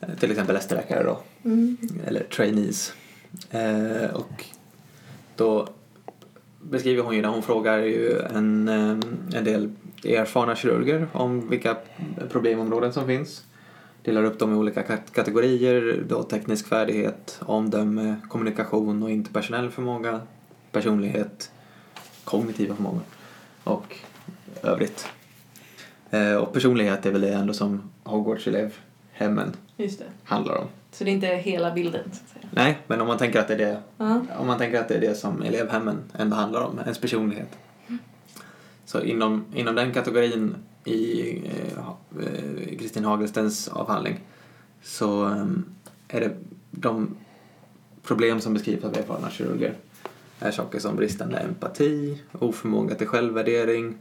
[0.00, 1.76] eh, till exempel ST-läkare då, Mm.
[2.06, 2.92] eller trainees.
[3.50, 4.44] Eh, och
[5.36, 5.68] då
[6.62, 8.98] beskriver hon ju när hon frågar ju en, eh,
[9.38, 9.70] en del
[10.04, 11.76] erfarna kirurger om vilka
[12.30, 13.44] problemområden som finns.
[14.02, 20.20] Delar upp dem i olika kat- kategorier, då teknisk färdighet, omdöme, kommunikation och interpersonell förmåga,
[20.72, 21.50] personlighet,
[22.24, 23.00] kognitiva förmågor
[23.64, 23.96] och
[24.62, 25.06] övrigt.
[26.10, 30.04] Eh, Och personlighet är väl det ändå som Hogwarts-elevhemmen Just det.
[30.24, 30.66] handlar om.
[30.92, 32.48] Så det är inte hela bilden, så att säga.
[32.50, 34.20] Nej, men om man tänker att det är det, Ja.
[34.38, 37.58] om man tänker att det är det som elevhemmen ändå handlar om, ens personlighet.
[38.88, 44.20] Så inom, inom den kategorin i eh, ha- eh, Kristin Hagelstens avhandling
[44.82, 45.46] så eh,
[46.08, 46.36] är det
[46.70, 47.16] de
[48.02, 49.74] problem som beskrivs av erfarna kirurger
[50.40, 53.94] är saker som bristande empati, oförmåga till självvärdering,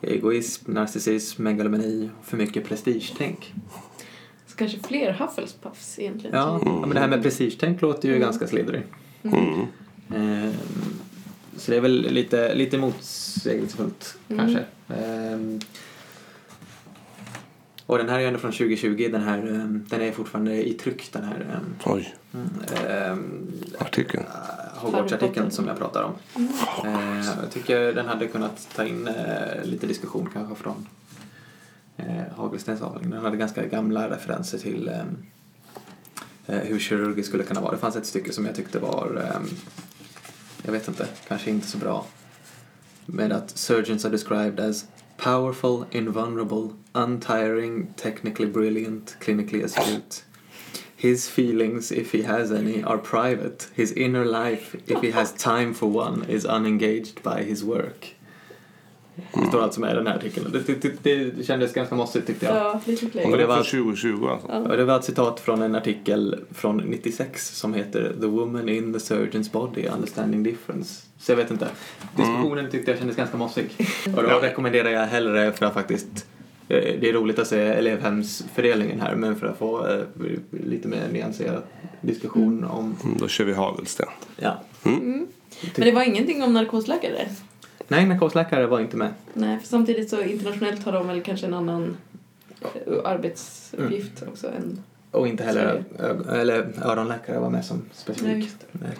[0.00, 3.54] egoism, narcissism, megalomani och för mycket prestigetänk.
[4.46, 6.36] Så kanske fler Hufflepuffs egentligen.
[6.36, 8.82] Ja, ja, men det här med prestigetänk låter ju ganska Slytherin.
[9.22, 9.66] Mm.
[10.14, 10.52] Ehm,
[11.58, 14.38] Så det är väl lite, lite motsägelsefullt Mm.
[14.46, 14.64] kanske.
[14.94, 15.60] Ehm,
[17.86, 19.08] Och den här är ändå från 2020.
[19.12, 22.14] Den, här, ehm, den är fortfarande i tryck den här ehm, Oj,
[22.88, 24.24] ehm, artikeln.
[24.76, 26.12] Hogwarts-artikeln som jag pratar om.
[26.84, 30.86] Eh, jag tycker den hade kunnat ta in eh, lite diskussion kanske från
[31.96, 33.10] eh, Hagelstens avhandling.
[33.10, 34.88] Den hade ganska gamla referenser till
[36.48, 37.72] eh, hur kirurgi skulle kunna vara.
[37.72, 39.48] Det fanns ett stycke som jag tyckte var, ehm,
[40.62, 42.06] jag vet inte, kanske inte så bra.
[43.06, 44.86] Med att surgeons are described as
[45.16, 50.22] powerful, invulnerable, untiring, technically brilliant, clinically astute.
[50.96, 53.68] His feelings, if he has any, are private.
[53.74, 58.17] His inner life, if he has time for one, is unengaged by his work.
[59.34, 60.46] Det står alltså med i den här artikeln.
[60.52, 62.56] Det, det, det, det kändes ganska mossigt tyckte jag.
[62.56, 64.48] Ja, lite Och det var- var från 2020 alltså.
[64.48, 68.92] Och det var ett citat från en artikel från 96 som heter The Woman in
[68.92, 71.02] the Surgeon's Body, Understanding Difference.
[71.18, 71.68] Så jag vet inte.
[72.16, 73.70] Diskussionen tyckte jag kändes ganska mossig.
[74.16, 74.38] Och då Ja.
[74.42, 76.26] rekommenderar jag hellre för att faktiskt
[76.68, 80.00] eh, det är roligt att se elevhemsfördelningen här men för att få eh,
[80.64, 81.62] lite mer nyanserad
[82.00, 82.96] diskussion om...
[83.04, 84.06] Mm, Då kör vi Hagelsten.
[84.36, 84.62] Ja.
[84.82, 85.26] Men
[85.74, 87.28] det var ingenting om narkosläkare?
[87.88, 89.08] Nej, narkosläkare var inte med.
[89.34, 91.96] Nej, för samtidigt så internationellt har de väl kanske en annan
[92.62, 94.82] eh, arbetsuppgift också än...
[95.10, 95.84] Och inte heller
[96.32, 98.50] eller öronläkare var med som specifik.
[98.72, 98.90] Nej.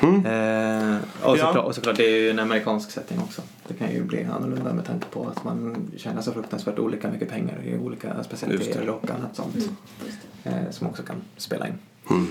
[0.00, 0.26] Mm.
[0.26, 1.46] Eh, och, Ja.
[1.46, 3.42] såklart, och såklart, det är ju en amerikansk setting också.
[3.68, 7.28] Det kan ju bli annorlunda med tanke på att man tjänar så fruktansvärt olika mycket
[7.30, 9.56] pengar i olika specialiteter och annat sånt.
[9.56, 10.58] Mm.
[10.64, 11.74] Eh, som också kan spela in.
[12.10, 12.26] Mm.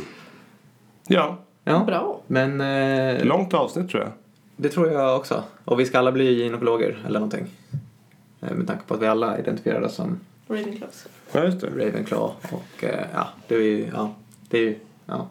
[1.08, 2.22] Ja, Ja, Bra.
[2.28, 4.12] men eh, långt avsnitt tror jag.
[4.58, 5.44] Det tror jag också.
[5.66, 7.48] Och vi ska alla bli gynekologer eller någonting.
[8.42, 11.08] Eh, med tanke på att vi alla identifierar oss som Ravenclaws.
[11.32, 11.68] Ja, just det.
[11.68, 14.16] Ravenclaw och eh, ja, det är ju, ja,
[14.50, 14.76] det är ju,
[15.06, 15.30] ja,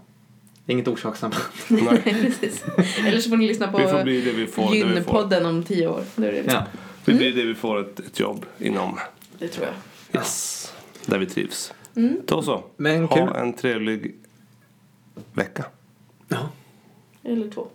[0.66, 1.43] inget orsakssamband.
[1.68, 2.03] Nej.
[2.03, 2.64] Precis.
[3.07, 4.62] Eller så får ni lyssna på Vi får bli det vi får.
[4.62, 4.95] Det, vi får.
[4.95, 6.03] Gynpodden om tio år.
[6.16, 6.64] Är det, Ja.
[7.05, 8.99] det blir det vi får ett, ett jobb inom.
[9.39, 10.20] det tror jag.
[10.20, 10.72] Yes.
[11.07, 11.75] Där vi trivs.
[11.97, 12.20] Mm.
[12.27, 12.64] Då så.
[12.77, 13.18] Men kul.
[13.22, 14.14] Ha en trevlig
[15.33, 15.64] vecka.
[16.29, 16.49] Ja.
[17.22, 17.66] Eller två.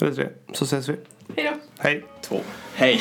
[0.00, 0.28] Eller tre.
[0.52, 0.96] Så ses vi.
[1.36, 1.60] Hej då.
[1.78, 2.04] Hej.
[2.22, 2.40] Två.
[2.74, 3.00] Hej!